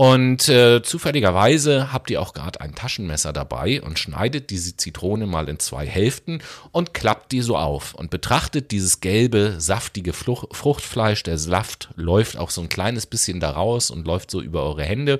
[0.00, 5.46] Und äh, zufälligerweise habt ihr auch gerade ein Taschenmesser dabei und schneidet diese Zitrone mal
[5.50, 6.40] in zwei Hälften
[6.72, 11.22] und klappt die so auf und betrachtet dieses gelbe, saftige Fluch Fruchtfleisch.
[11.24, 14.84] Der Saft läuft auch so ein kleines bisschen da raus und läuft so über eure
[14.84, 15.18] Hände.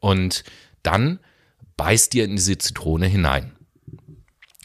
[0.00, 0.42] Und
[0.82, 1.18] dann
[1.76, 3.52] beißt ihr in diese Zitrone hinein.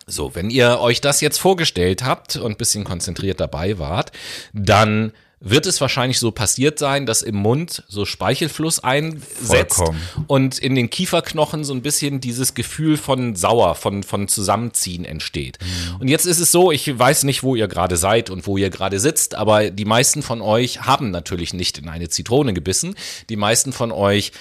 [0.08, 4.14] So, wenn ihr euch das jetzt vorgestellt habt und bisschen konzentriert dabei wart,
[4.54, 5.12] dann
[5.42, 10.02] wird es wahrscheinlich so passiert sein, dass im Mund so Speichelfluss einsetzt Vollkommen.
[10.28, 15.58] und in den Kieferknochen so ein bisschen dieses Gefühl von sauer, von, von Zusammenziehen entsteht.
[16.00, 18.70] Und jetzt ist es so, ich weiß nicht, wo ihr gerade seid und wo ihr
[18.70, 22.96] gerade sitzt, aber die meisten von euch haben natürlich nicht in eine Zitrone gebissen.
[23.30, 24.32] Die meisten von euch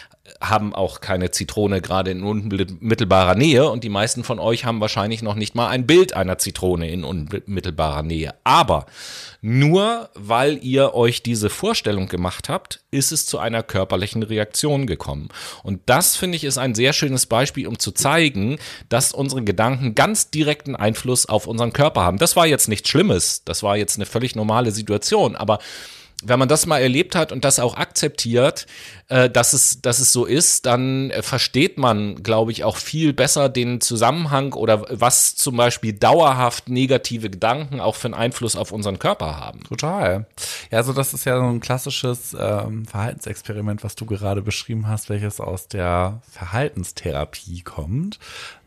[0.41, 5.23] haben auch keine Zitrone gerade in unmittelbarer Nähe und die meisten von euch haben wahrscheinlich
[5.23, 8.35] noch nicht mal ein Bild einer Zitrone in unmittelbarer Nähe.
[8.45, 8.87] Aber
[9.41, 15.29] nur weil ihr euch diese Vorstellung gemacht habt, ist es zu einer körperlichen Reaktion gekommen.
[15.63, 18.59] Und das finde ich ist ein sehr schönes Beispiel, um zu zeigen,
[18.89, 22.19] dass unsere Gedanken ganz direkten Einfluss auf unseren Körper haben.
[22.19, 25.59] Das war jetzt nichts Schlimmes, das war jetzt eine völlig normale Situation, aber
[26.25, 28.67] wenn man das mal erlebt hat und das auch akzeptiert,
[29.09, 33.13] äh, dass, es, dass es so ist, dann äh, versteht man, glaube ich, auch viel
[33.13, 38.73] besser den Zusammenhang oder was zum Beispiel dauerhaft negative Gedanken auch für einen Einfluss auf
[38.73, 39.63] unseren Körper haben.
[39.65, 40.27] Total.
[40.73, 45.11] Ja, also das ist ja so ein klassisches ähm, Verhaltensexperiment, was du gerade beschrieben hast,
[45.11, 48.19] welches aus der Verhaltenstherapie kommt.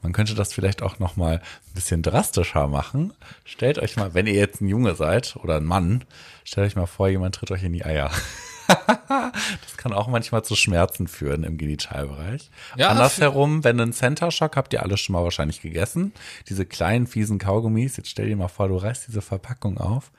[0.02, 3.14] Man könnte das vielleicht auch noch mal ein bisschen drastischer machen.
[3.44, 6.06] Stellt euch mal, wenn ihr jetzt ein Junge seid oder ein Mann,
[6.52, 8.12] stellt euch mal vor, jemand tritt euch in die Eier.
[9.08, 12.50] das kann auch manchmal zu Schmerzen führen im Genitalbereich.
[12.76, 16.12] Ja, Andersherum, wenn ein Center Shock habt ihr alle schon mal wahrscheinlich gegessen.
[16.50, 17.96] Diese kleinen fiesen Kaugummis.
[17.96, 20.12] Jetzt stell dir mal vor, du reißt diese Verpackung auf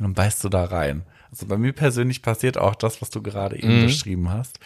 [0.00, 1.04] und beißt du da rein.
[1.30, 4.58] Also bei mir persönlich passiert auch das, was du gerade eben beschrieben hast.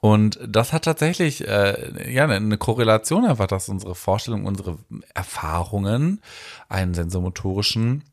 [0.00, 4.78] Und das hat tatsächlich äh, ja eine Korrelation einfach, dass unsere Vorstellungen, unsere
[5.12, 6.22] Erfahrungen
[6.70, 8.04] einen sensomotorischen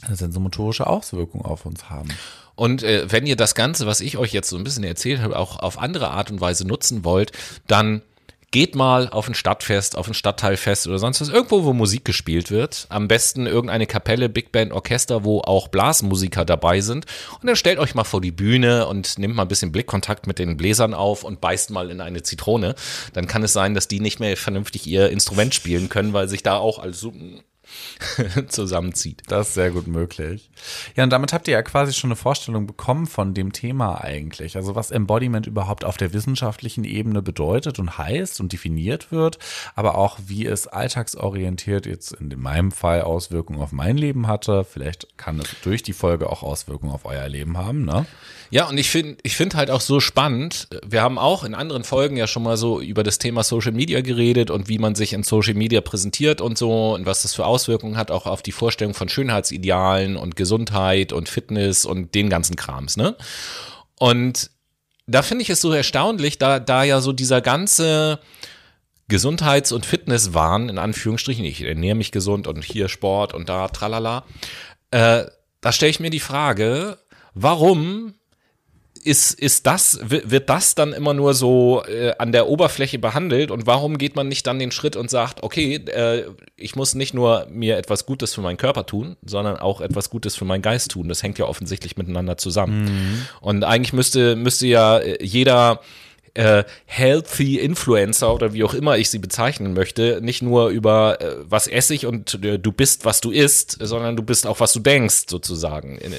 [0.00, 2.08] eine sensomotorische Auswirkung auf uns haben.
[2.54, 5.38] Und äh, wenn ihr das Ganze, was ich euch jetzt so ein bisschen erzählt habe,
[5.38, 7.32] auch auf andere Art und Weise nutzen wollt,
[7.66, 8.02] dann
[8.52, 12.50] geht mal auf ein Stadtfest, auf ein Stadtteilfest oder sonst was, irgendwo, wo Musik gespielt
[12.50, 12.86] wird.
[12.90, 17.06] Am besten irgendeine Kapelle, Big Band, Orchester, wo auch Blasmusiker dabei sind.
[17.40, 20.38] Und dann stellt euch mal vor die Bühne und nehmt mal ein bisschen Blickkontakt mit
[20.38, 22.74] den Bläsern auf und beißt mal in eine Zitrone.
[23.14, 26.42] Dann kann es sein, dass die nicht mehr vernünftig ihr Instrument spielen können, weil sich
[26.42, 27.12] da auch also
[28.48, 29.22] zusammenzieht.
[29.28, 30.50] Das ist sehr gut möglich.
[30.96, 34.56] Ja, und damit habt ihr ja quasi schon eine Vorstellung bekommen von dem Thema eigentlich.
[34.56, 39.38] Also was Embodiment überhaupt auf der wissenschaftlichen Ebene bedeutet und heißt und definiert wird,
[39.74, 44.64] aber auch wie es alltagsorientiert jetzt in meinem Fall Auswirkungen auf mein Leben hatte.
[44.64, 48.06] Vielleicht kann es durch die Folge auch Auswirkungen auf euer Leben haben, ne?
[48.52, 51.84] Ja, und ich finde ich finde halt auch so spannend, wir haben auch in anderen
[51.84, 55.14] Folgen ja schon mal so über das Thema Social Media geredet und wie man sich
[55.14, 58.52] in Social Media präsentiert und so und was das für Auswirkungen hat auch auf die
[58.52, 63.16] Vorstellung von Schönheitsidealen und Gesundheit und Fitness und den ganzen Krams, ne?
[63.98, 64.50] Und
[65.06, 68.20] da finde ich es so erstaunlich, da, da ja so dieser ganze
[69.08, 74.26] Gesundheits- und Fitnesswahn, in Anführungsstrichen, ich ernähre mich gesund und hier Sport und da tralala,
[74.90, 75.24] äh,
[75.62, 76.98] da stelle ich mir die Frage,
[77.32, 78.12] warum
[79.04, 83.50] ist, ist das, wi- wird das dann immer nur so äh, an der Oberfläche behandelt
[83.50, 86.24] und warum geht man nicht dann den Schritt und sagt, okay, äh,
[86.56, 90.36] ich muss nicht nur mir etwas Gutes für meinen Körper tun, sondern auch etwas Gutes
[90.36, 91.08] für meinen Geist tun.
[91.08, 93.26] Das hängt ja offensichtlich miteinander zusammen.
[93.40, 95.80] Und eigentlich müsste, müsste ja äh, jeder
[96.34, 101.36] äh, healthy Influencer oder wie auch immer ich sie bezeichnen möchte, nicht nur über äh,
[101.44, 104.72] was esse ich und äh, du bist, was du isst, sondern du bist auch, was
[104.72, 105.98] du denkst, sozusagen.
[105.98, 106.10] Äh,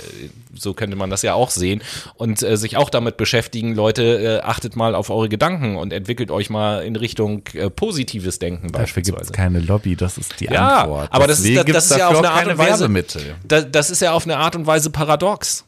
[0.55, 1.81] so könnte man das ja auch sehen
[2.15, 6.29] und äh, sich auch damit beschäftigen, Leute, äh, achtet mal auf eure Gedanken und entwickelt
[6.31, 7.43] euch mal in Richtung
[7.75, 9.31] positives Denken Dafür gibt es beispielsweise.
[9.33, 11.09] keine Lobby, das ist die Ja, Antwort.
[11.11, 13.35] aber das ist, das gibt's ist ja auf eine Art und Weise, Werbemittel.
[13.47, 15.65] das, das ist ja auf eine Art und Weise paradox.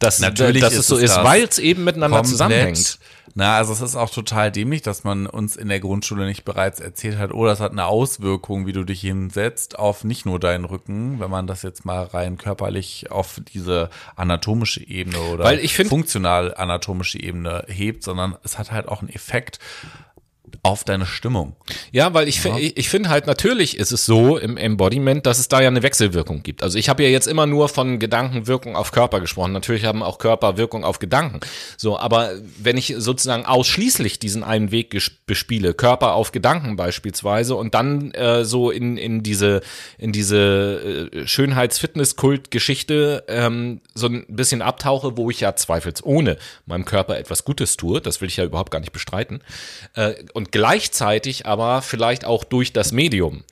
[0.00, 2.30] Dass, Natürlich dass ist es so ist, weil es eben miteinander Komplett.
[2.32, 2.98] zusammenhängt.
[3.36, 6.80] Na, also es ist auch total dämlich, dass man uns in der Grundschule nicht bereits
[6.80, 10.64] erzählt hat, oh, das hat eine Auswirkung, wie du dich hinsetzt, auf nicht nur deinen
[10.64, 15.74] Rücken, wenn man das jetzt mal rein körperlich auf diese anatomische Ebene oder Weil ich
[15.74, 19.60] find- funktional anatomische Ebene hebt, sondern es hat halt auch einen Effekt
[20.62, 21.56] auf deine Stimmung.
[21.92, 25.38] Ja, weil ich, fi- ich, ich finde halt, natürlich ist es so im Embodiment, dass
[25.38, 26.62] es da ja eine Wechselwirkung gibt.
[26.62, 29.52] Also ich habe ja jetzt immer nur von Gedankenwirkung auf Körper gesprochen.
[29.52, 31.40] Natürlich haben auch Körper Wirkung auf Gedanken.
[31.76, 34.96] So, aber wenn ich sozusagen ausschließlich diesen einen Weg
[35.26, 39.60] bespiele, Körper auf Gedanken beispielsweise, und dann äh, so in, in diese,
[39.98, 47.18] in diese äh, Schönheits-Fitness-Kult-Geschichte ähm, so ein bisschen abtauche, wo ich ja zweifelsohne meinem Körper
[47.18, 49.42] etwas Gutes tue, das will ich ja überhaupt gar nicht bestreiten,
[49.94, 53.44] äh, und gleichzeitig aber vielleicht auch durch das Medium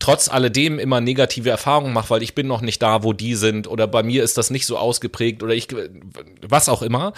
[0.00, 3.68] trotz alledem immer negative Erfahrungen mache, weil ich bin noch nicht da, wo die sind
[3.68, 5.68] oder bei mir ist das nicht so ausgeprägt oder ich
[6.40, 7.12] was auch immer.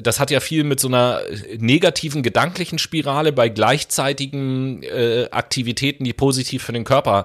[0.00, 1.22] Das hat ja viel mit so einer
[1.58, 7.24] negativen gedanklichen Spirale bei gleichzeitigen äh, Aktivitäten, die positiv für den Körper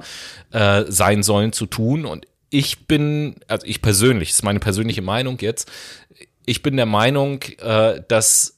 [0.50, 5.38] äh, sein sollen, zu tun und ich bin, also ich persönlich, ist meine persönliche Meinung
[5.42, 5.72] jetzt,
[6.48, 8.58] ich bin der Meinung, äh, dass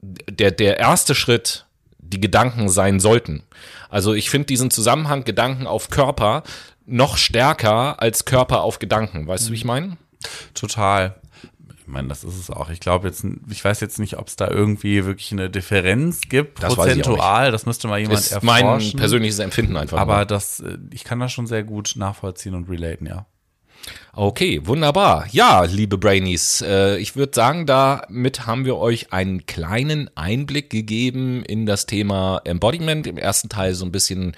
[0.00, 1.65] der, der erste Schritt
[2.08, 3.42] die Gedanken sein sollten.
[3.88, 6.42] Also ich finde diesen Zusammenhang Gedanken auf Körper
[6.86, 9.26] noch stärker als Körper auf Gedanken.
[9.26, 9.96] Weißt du, wie ich meine?
[10.54, 11.16] Total.
[11.80, 12.68] Ich meine, das ist es auch.
[12.70, 16.62] Ich glaube jetzt, ich weiß jetzt nicht, ob es da irgendwie wirklich eine Differenz gibt,
[16.62, 17.52] Das prozentual.
[17.52, 18.66] Das müsste mal jemand ist erforschen.
[18.66, 19.98] mein persönliches Empfinden einfach.
[19.98, 20.26] aber nur.
[20.26, 23.26] das, äh, ich kann das schon sehr gut nachvollziehen und relaten, ja.
[24.14, 25.26] Okay, wunderbar.
[25.30, 31.42] Ja, liebe Brainies, äh, ich würde sagen, damit haben wir euch einen kleinen Einblick gegeben
[31.44, 33.06] in das Thema Embodiment.
[33.06, 34.34] Im ersten Teil so ein bisschen,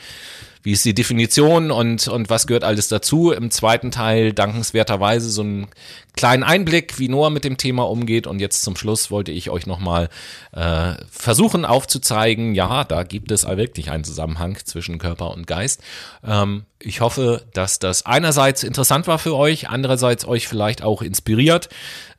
[0.62, 3.32] wie ist die Definition und, und was gehört alles dazu.
[3.32, 5.68] Im zweiten Teil dankenswerterweise so einen
[6.16, 8.26] kleinen Einblick, wie Noah mit dem Thema umgeht.
[8.26, 10.08] Und jetzt zum Schluss wollte ich euch nochmal
[10.52, 15.82] äh, versuchen aufzuzeigen, ja, da gibt es wirklich einen Zusammenhang zwischen Körper und Geist.
[16.26, 21.68] Ähm, ich hoffe, dass das einerseits interessant war für euch, andererseits euch vielleicht auch inspiriert,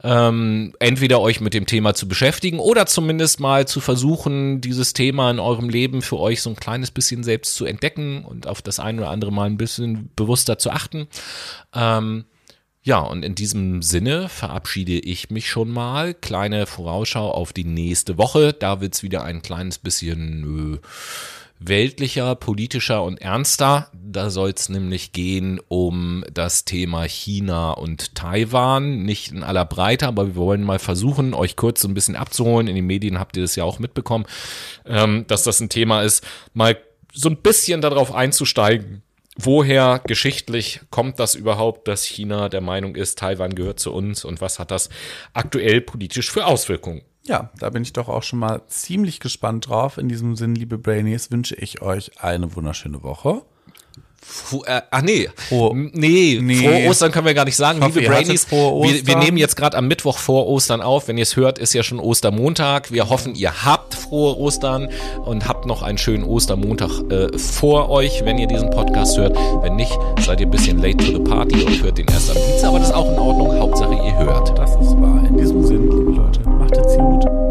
[0.01, 5.29] ähm, entweder euch mit dem Thema zu beschäftigen oder zumindest mal zu versuchen, dieses Thema
[5.29, 8.79] in eurem Leben für euch so ein kleines bisschen selbst zu entdecken und auf das
[8.79, 11.07] ein oder andere mal ein bisschen bewusster zu achten.
[11.73, 12.25] Ähm,
[12.81, 16.13] ja, und in diesem Sinne verabschiede ich mich schon mal.
[16.13, 18.53] Kleine Vorausschau auf die nächste Woche.
[18.53, 20.87] Da wird's wieder ein kleines bisschen äh,
[21.59, 23.91] weltlicher, politischer und ernster.
[23.93, 29.03] Da soll's nämlich gehen um das Thema China und Taiwan.
[29.03, 32.67] Nicht in aller Breite, aber wir wollen mal versuchen, euch kurz so ein bisschen abzuholen.
[32.67, 34.25] In den Medien habt ihr das ja auch mitbekommen,
[34.85, 36.77] ähm, dass das ein Thema ist, mal
[37.13, 39.03] so ein bisschen darauf einzusteigen,
[39.35, 44.41] woher geschichtlich kommt das überhaupt, dass China der Meinung ist, Taiwan gehört zu uns und
[44.41, 44.89] was hat das
[45.33, 47.01] aktuell politisch für Auswirkungen?
[47.25, 49.97] Ja, da bin ich doch auch schon mal ziemlich gespannt drauf.
[49.97, 53.41] In diesem Sinn, liebe Brainies, wünsche ich euch eine wunderschöne Woche.
[54.21, 55.29] Fu äh, ach nee.
[55.49, 56.55] Frohe- nee, Nee.
[56.55, 57.81] frohe Ostern können wir gar nicht sagen.
[57.81, 61.07] Hoffe, Liebe Brainies, wir, wir nehmen jetzt gerade am Mittwoch vor Ostern auf.
[61.07, 62.91] Wenn ihr es hört, ist ja schon Ostermontag.
[62.91, 64.89] Wir hoffen, ihr habt frohe Ostern
[65.23, 69.37] und habt noch einen schönen Ostermontag äh, vor euch, wenn ihr diesen Podcast hört.
[69.61, 72.37] Wenn nicht, seid ihr ein bisschen late to the party und hört den erst am
[72.37, 72.69] Dienstag.
[72.69, 73.57] Aber das ist auch in Ordnung.
[73.59, 74.57] Hauptsache, ihr hört.
[74.57, 75.23] Das ist wahr.
[75.29, 75.88] In diesem Sinn,
[76.97, 77.48] liebe